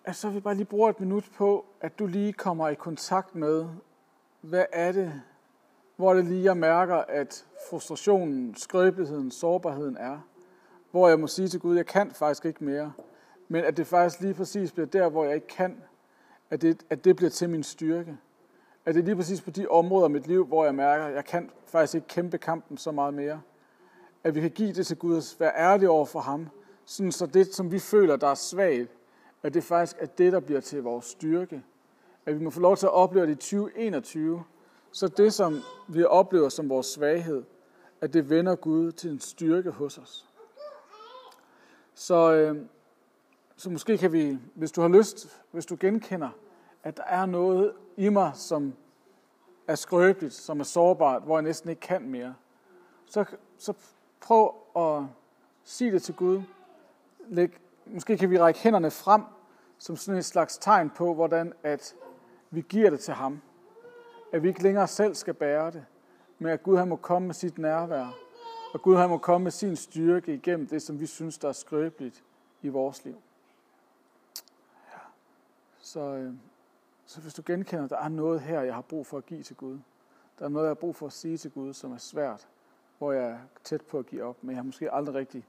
altså, 0.05 0.31
vi 0.31 0.41
bare 0.41 0.55
lige 0.55 0.67
bruger 0.67 0.91
et 0.91 1.01
minut 1.01 1.31
på, 1.37 1.67
at 1.81 1.99
du 1.99 2.07
lige 2.07 2.33
kommer 2.33 2.69
i 2.69 2.75
kontakt 2.75 3.35
med, 3.35 3.69
hvad 4.43 4.65
er 4.73 4.93
det, 4.93 5.23
hvor 5.97 6.15
det 6.15 6.25
lige 6.25 6.45
jeg 6.45 6.57
mærker, 6.57 6.97
at 6.97 7.47
frustrationen, 7.71 8.55
skrøbeligheden, 8.57 9.31
sårbarheden 9.31 9.97
er. 9.97 10.19
Hvor 10.91 11.09
jeg 11.09 11.21
må 11.21 11.27
sige 11.27 11.49
til 11.49 11.61
Gud, 11.61 11.77
jeg 11.77 11.87
kan 11.87 12.11
faktisk 12.11 12.45
ikke 12.45 12.65
mere. 12.65 12.93
Men 13.49 13.65
at 13.65 13.77
det 13.77 13.87
faktisk 13.87 14.21
lige 14.21 14.35
præcis 14.35 14.73
bliver 14.73 14.87
der, 14.87 15.09
hvor 15.09 15.25
jeg 15.25 15.35
ikke 15.35 15.47
kan, 15.47 15.83
at 16.51 16.63
det, 16.63 16.83
at 16.91 17.05
det 17.05 17.17
bliver 17.17 17.31
til 17.31 17.51
min 17.51 17.63
styrke. 17.63 18.17
At 18.85 18.95
det 18.95 19.01
er 19.01 19.05
lige 19.05 19.17
præcis 19.17 19.41
på 19.41 19.51
de 19.51 19.69
områder 19.69 20.05
af 20.05 20.11
mit 20.11 20.27
liv, 20.27 20.47
hvor 20.47 20.65
jeg 20.65 20.75
mærker, 20.75 21.05
at 21.05 21.15
jeg 21.15 21.25
kan 21.25 21.51
faktisk 21.67 21.95
ikke 21.95 22.09
kæmpe 22.09 22.39
kampen 22.39 22.77
så 22.77 22.91
meget 22.93 23.15
mere. 23.15 23.41
At 24.25 24.35
vi 24.35 24.41
kan 24.41 24.51
give 24.51 24.73
det 24.73 24.87
til 24.87 24.97
Gud 24.97 25.17
og 25.17 25.23
være 25.39 25.53
ærlige 25.57 25.91
over 25.91 26.05
for 26.05 26.21
ham, 26.21 26.49
sådan 26.85 27.13
så 27.13 27.27
det, 27.27 27.55
som 27.55 27.73
vi 27.73 27.79
føler, 27.79 28.17
der 28.17 28.27
er 28.27 28.35
svagt, 28.35 28.91
at 29.43 29.55
det 29.55 29.65
faktisk 29.65 29.97
er 30.01 30.07
det, 30.07 30.33
der 30.33 30.41
bliver 30.41 30.61
til 30.61 30.83
vores 30.83 31.05
styrke. 31.05 31.63
At 32.27 32.39
vi 32.39 32.45
må 32.45 32.51
få 32.51 32.61
lov 32.61 32.77
til 32.77 32.87
at 32.87 32.93
opleve 32.93 33.27
det 33.27 33.33
i 33.33 33.35
2021, 33.35 34.45
så 34.93 35.09
det, 35.09 35.35
som 35.35 35.61
vi 35.89 36.05
oplever 36.05 36.49
som 36.49 36.69
vores 36.69 36.87
svaghed, 36.87 37.43
at 38.01 38.13
det 38.13 38.31
vender 38.31 38.55
Gud 38.55 38.93
til 38.93 39.11
en 39.11 39.21
styrke 39.21 39.71
hos 39.71 39.99
os. 39.99 40.29
Så, 41.95 42.33
øh, 42.33 42.67
så 43.57 43.71
måske 43.71 43.99
kan 43.99 44.13
vi, 44.13 44.39
hvis 44.55 44.73
du 44.73 44.81
har 44.81 44.89
lyst, 44.89 45.43
hvis 45.51 45.67
du 45.67 45.77
genkender, 45.81 46.31
at 46.83 46.97
der 46.97 47.03
er 47.03 47.27
noget 47.27 47.73
i 47.97 48.09
mig, 48.09 48.33
som 48.35 48.75
er 49.69 49.75
skrøbeligt, 49.75 50.35
som 50.35 50.61
er 50.61 50.65
sårbart, 50.65 51.23
hvor 51.23 51.37
jeg 51.37 51.43
næsten 51.43 51.71
ikke 51.71 51.81
kan 51.81 52.03
mere, 52.03 52.35
så, 53.07 53.25
så 53.59 53.75
prøv 54.21 54.55
at 54.77 55.05
sige 55.65 55.93
det 55.93 56.03
til 56.03 56.15
Gud. 56.15 56.43
Læg, 57.29 57.51
måske 57.87 58.19
kan 58.19 58.31
vi 58.31 58.39
række 58.39 58.61
hænderne 58.61 58.91
frem, 58.91 59.23
som 59.79 59.97
sådan 59.97 60.19
et 60.19 60.25
slags 60.25 60.59
tegn 60.59 60.91
på, 60.91 61.15
hvordan 61.15 61.53
at 61.63 61.95
vi 62.53 62.61
giver 62.61 62.91
det 62.91 63.01
til 63.01 63.15
ham. 63.15 63.41
At 64.33 64.43
vi 64.43 64.49
ikke 64.49 64.63
længere 64.63 64.89
selv 64.89 65.15
skal 65.15 65.35
bære 65.35 65.71
det, 65.71 65.85
men 66.39 66.53
at 66.53 66.63
Gud 66.63 66.77
han 66.77 66.89
må 66.89 66.97
komme 66.97 67.27
med 67.27 67.35
sit 67.35 67.59
nærvær. 67.59 68.19
Og 68.75 68.83
Gud 68.83 68.97
han 68.97 69.09
må 69.09 69.19
komme 69.19 69.45
med 69.45 69.51
sin 69.51 69.77
styrke 69.77 70.35
igennem 70.35 70.67
det, 70.67 70.83
som 70.83 71.01
vi 71.01 71.07
synes, 71.07 71.39
der 71.39 71.49
er 71.49 71.53
skrøbeligt 71.53 72.25
i 72.63 72.69
vores 72.69 73.05
liv. 73.05 73.17
Ja. 74.93 74.99
Så, 75.79 76.01
øh, 76.01 76.35
så 77.07 77.21
hvis 77.21 77.35
du 77.35 77.43
genkender, 77.47 77.85
at 77.85 77.91
der 77.91 77.99
er 77.99 78.09
noget 78.09 78.41
her, 78.41 78.61
jeg 78.61 78.75
har 78.75 78.83
brug 78.83 79.07
for 79.07 79.19
at 79.19 79.27
give 79.27 79.43
til 79.43 79.57
Gud. 79.57 79.79
Der 80.39 80.45
er 80.45 80.49
noget, 80.49 80.67
jeg 80.67 80.71
har 80.71 80.75
brug 80.75 80.97
for 80.97 81.07
at 81.07 81.13
sige 81.13 81.39
til 81.39 81.51
Gud, 81.51 81.73
som 81.73 81.93
er 81.93 81.99
svært, 81.99 82.49
hvor 82.99 83.13
jeg 83.13 83.31
er 83.31 83.39
tæt 83.65 83.83
på 83.83 83.99
at 83.99 84.07
give 84.07 84.23
op, 84.23 84.37
men 84.43 84.51
jeg 84.51 84.59
har 84.59 84.65
måske 84.65 84.93
aldrig 84.93 85.15
rigtig 85.15 85.47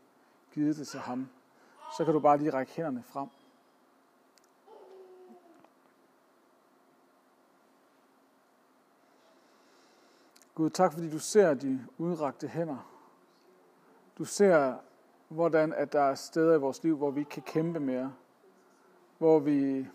givet 0.53 0.77
det 0.77 0.87
til 0.87 0.99
ham. 0.99 1.29
Så 1.97 2.05
kan 2.05 2.13
du 2.13 2.19
bare 2.19 2.37
lige 2.37 2.49
række 2.49 2.71
hænderne 2.71 3.03
frem. 3.03 3.27
Gud, 10.55 10.69
tak 10.69 10.93
fordi 10.93 11.09
du 11.09 11.19
ser 11.19 11.53
de 11.53 11.87
udrakte 11.97 12.47
hænder. 12.47 12.89
Du 14.17 14.25
ser, 14.25 14.75
hvordan 15.27 15.73
at 15.73 15.93
der 15.93 16.01
er 16.01 16.15
steder 16.15 16.55
i 16.55 16.59
vores 16.59 16.83
liv, 16.83 16.97
hvor 16.97 17.11
vi 17.11 17.19
ikke 17.19 17.29
kan 17.29 17.43
kæmpe 17.43 17.79
mere. 17.79 18.13
Hvor 19.17 19.39
vi 19.39 19.87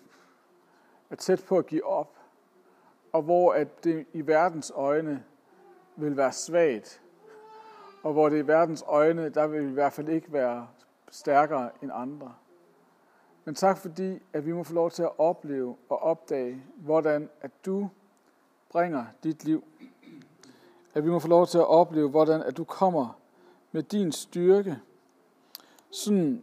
er 1.11 1.17
tæt 1.17 1.45
på 1.49 1.59
at 1.59 1.67
give 1.67 1.87
op. 1.87 2.17
Og 3.13 3.23
hvor 3.23 3.53
at 3.53 3.85
det 3.85 4.07
i 4.13 4.27
verdens 4.27 4.73
øjne 4.75 5.25
vil 5.97 6.17
være 6.17 6.33
svagt. 6.33 7.03
Og 8.03 8.13
hvor 8.13 8.29
det 8.29 8.39
i 8.39 8.47
verdens 8.47 8.85
øjne, 8.87 9.29
der 9.29 9.47
vil 9.47 9.63
i 9.63 9.73
hvert 9.73 9.93
fald 9.93 10.09
ikke 10.09 10.33
være 10.33 10.69
stærkere 11.11 11.71
end 11.83 11.91
andre. 11.95 12.35
Men 13.45 13.55
tak 13.55 13.79
fordi, 13.79 14.23
at 14.33 14.47
vi 14.47 14.53
må 14.53 14.63
få 14.63 14.75
lov 14.75 14.91
til 14.91 15.03
at 15.03 15.19
opleve 15.19 15.77
og 15.89 16.03
opdage, 16.03 16.65
hvordan 16.77 17.31
at 17.41 17.51
du 17.67 17.89
bringer 18.69 19.05
dit 19.23 19.45
liv 19.45 19.65
at 20.95 21.05
vi 21.05 21.11
må 21.11 21.19
få 21.19 21.29
lov 21.29 21.47
til 21.47 21.59
at 21.59 21.67
opleve, 21.67 22.09
hvordan 22.09 22.43
at 22.43 22.57
du 22.57 22.65
kommer 22.65 23.19
med 23.73 23.83
din 23.83 24.13
styrke, 24.13 24.79
sådan 25.91 26.43